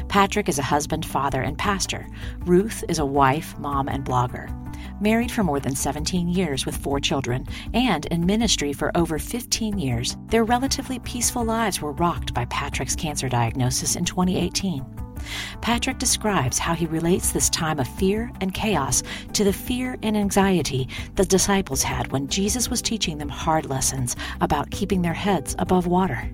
Patrick 0.08 0.50
is 0.50 0.60
a 0.60 0.64
husband, 0.64 1.06
father, 1.06 1.42
and 1.42 1.58
pastor. 1.58 2.08
Ruth 2.40 2.84
is 2.90 3.00
a 3.00 3.06
wife, 3.06 3.58
mom, 3.60 3.88
and 3.88 4.06
blogger 4.06 4.50
married 5.00 5.32
for 5.32 5.44
more 5.44 5.60
than 5.60 5.76
17 5.76 6.28
years 6.30 6.66
with 6.66 6.78
four 6.78 7.00
children, 7.00 7.46
and 7.74 8.06
in 8.08 8.26
ministry 8.26 8.74
for 8.74 8.96
over 8.96 9.20
15 9.20 9.78
years, 9.78 10.18
their 10.28 10.44
relatively 10.44 11.00
peaceful 11.00 11.44
lives 11.44 11.82
were 11.82 11.92
rocked 11.94 12.34
by 12.34 12.46
Patrick's 12.46 12.96
cancer 12.96 13.30
diagnosis 13.30 13.96
in 13.96 14.06
2018. 14.06 14.86
Patrick 15.62 15.98
describes 15.98 16.60
how 16.60 16.76
he 16.76 16.86
relates 16.86 17.32
this 17.32 17.50
time 17.50 17.80
of 17.80 17.88
fear 17.88 18.32
and 18.42 18.54
chaos 18.54 19.02
to 19.34 19.44
the 19.44 19.54
fear 19.54 19.98
and 20.04 20.16
anxiety 20.16 20.88
the 21.16 21.26
disciples 21.26 21.82
had 21.82 22.12
when 22.12 22.28
Jesus 22.28 22.70
was 22.70 22.82
teaching 22.82 23.18
them 23.18 23.30
hard 23.30 23.66
lessons 23.66 24.16
about 24.42 24.70
keeping 24.70 25.02
their 25.02 25.14
heads 25.14 25.56
above 25.58 25.88
water 25.88 26.30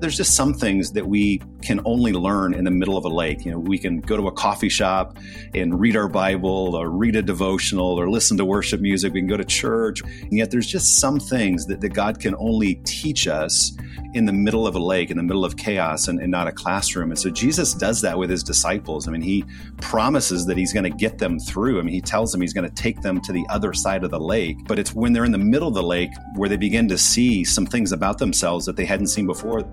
there's 0.00 0.16
just 0.16 0.34
some 0.34 0.52
things 0.52 0.92
that 0.92 1.06
we 1.06 1.40
can 1.62 1.80
only 1.84 2.12
learn 2.12 2.54
in 2.54 2.64
the 2.64 2.70
middle 2.70 2.96
of 2.96 3.04
a 3.04 3.08
lake. 3.08 3.44
You 3.44 3.52
know, 3.52 3.58
we 3.58 3.78
can 3.78 4.00
go 4.00 4.16
to 4.16 4.28
a 4.28 4.32
coffee 4.32 4.68
shop 4.68 5.16
and 5.54 5.80
read 5.80 5.96
our 5.96 6.08
Bible 6.08 6.76
or 6.76 6.90
read 6.90 7.16
a 7.16 7.22
devotional 7.22 7.98
or 7.98 8.10
listen 8.10 8.36
to 8.36 8.44
worship 8.44 8.80
music. 8.80 9.12
We 9.12 9.20
can 9.20 9.28
go 9.28 9.36
to 9.36 9.44
church. 9.44 10.02
And 10.02 10.32
yet 10.32 10.50
there's 10.50 10.66
just 10.66 10.98
some 10.98 11.18
things 11.18 11.66
that, 11.66 11.80
that 11.80 11.90
God 11.90 12.20
can 12.20 12.34
only 12.38 12.76
teach 12.84 13.26
us 13.26 13.76
in 14.12 14.26
the 14.26 14.32
middle 14.32 14.66
of 14.66 14.76
a 14.76 14.78
lake, 14.78 15.10
in 15.10 15.16
the 15.16 15.22
middle 15.22 15.44
of 15.44 15.56
chaos 15.56 16.08
and, 16.08 16.20
and 16.20 16.30
not 16.30 16.46
a 16.46 16.52
classroom. 16.52 17.10
And 17.10 17.18
so 17.18 17.30
Jesus 17.30 17.74
does 17.74 18.00
that 18.02 18.16
with 18.18 18.30
his 18.30 18.42
disciples. 18.42 19.08
I 19.08 19.12
mean, 19.12 19.22
he 19.22 19.44
promises 19.80 20.46
that 20.46 20.56
he's 20.56 20.72
going 20.72 20.84
to 20.84 20.96
get 20.96 21.18
them 21.18 21.38
through. 21.38 21.78
I 21.80 21.82
mean, 21.82 21.94
he 21.94 22.00
tells 22.00 22.32
them 22.32 22.40
he's 22.40 22.52
going 22.52 22.68
to 22.68 22.74
take 22.74 23.00
them 23.00 23.20
to 23.22 23.32
the 23.32 23.44
other 23.48 23.72
side 23.72 24.04
of 24.04 24.10
the 24.10 24.20
lake. 24.20 24.56
But 24.66 24.78
it's 24.78 24.94
when 24.94 25.12
they're 25.12 25.24
in 25.24 25.32
the 25.32 25.38
middle 25.38 25.68
of 25.68 25.74
the 25.74 25.82
lake 25.82 26.10
where 26.34 26.48
they 26.48 26.56
begin 26.56 26.86
to 26.88 26.98
see 26.98 27.44
some 27.44 27.66
things 27.66 27.92
about 27.92 28.18
themselves 28.18 28.66
that 28.66 28.76
they 28.76 28.84
hadn't 28.84 29.08
seen 29.08 29.26
before. 29.26 29.64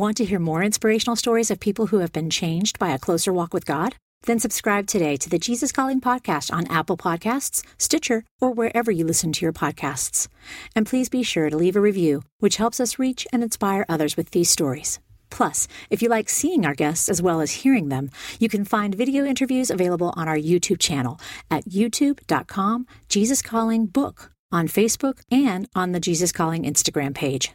Want 0.00 0.16
to 0.16 0.24
hear 0.24 0.38
more 0.38 0.62
inspirational 0.62 1.14
stories 1.14 1.50
of 1.50 1.60
people 1.60 1.88
who 1.88 1.98
have 1.98 2.10
been 2.10 2.30
changed 2.30 2.78
by 2.78 2.88
a 2.88 2.98
closer 2.98 3.34
walk 3.34 3.52
with 3.52 3.66
God? 3.66 3.96
Then 4.22 4.38
subscribe 4.38 4.86
today 4.86 5.18
to 5.18 5.28
the 5.28 5.38
Jesus 5.38 5.72
Calling 5.72 6.00
podcast 6.00 6.50
on 6.50 6.66
Apple 6.68 6.96
Podcasts, 6.96 7.62
Stitcher, 7.76 8.24
or 8.40 8.50
wherever 8.50 8.90
you 8.90 9.04
listen 9.04 9.30
to 9.30 9.44
your 9.44 9.52
podcasts. 9.52 10.26
And 10.74 10.86
please 10.86 11.10
be 11.10 11.22
sure 11.22 11.50
to 11.50 11.56
leave 11.58 11.76
a 11.76 11.82
review, 11.82 12.22
which 12.38 12.56
helps 12.56 12.80
us 12.80 12.98
reach 12.98 13.26
and 13.30 13.42
inspire 13.42 13.84
others 13.90 14.16
with 14.16 14.30
these 14.30 14.48
stories. 14.48 15.00
Plus, 15.28 15.68
if 15.90 16.00
you 16.00 16.08
like 16.08 16.30
seeing 16.30 16.64
our 16.64 16.74
guests 16.74 17.10
as 17.10 17.20
well 17.20 17.42
as 17.42 17.60
hearing 17.60 17.90
them, 17.90 18.10
you 18.38 18.48
can 18.48 18.64
find 18.64 18.94
video 18.94 19.26
interviews 19.26 19.70
available 19.70 20.14
on 20.16 20.28
our 20.28 20.38
YouTube 20.38 20.78
channel 20.78 21.20
at 21.50 21.66
youtube.com 21.66 22.86
Jesus 23.10 23.42
Calling 23.42 23.84
Book, 23.84 24.32
on 24.50 24.66
Facebook, 24.66 25.20
and 25.30 25.68
on 25.74 25.92
the 25.92 26.00
Jesus 26.00 26.32
Calling 26.32 26.62
Instagram 26.62 27.14
page. 27.14 27.52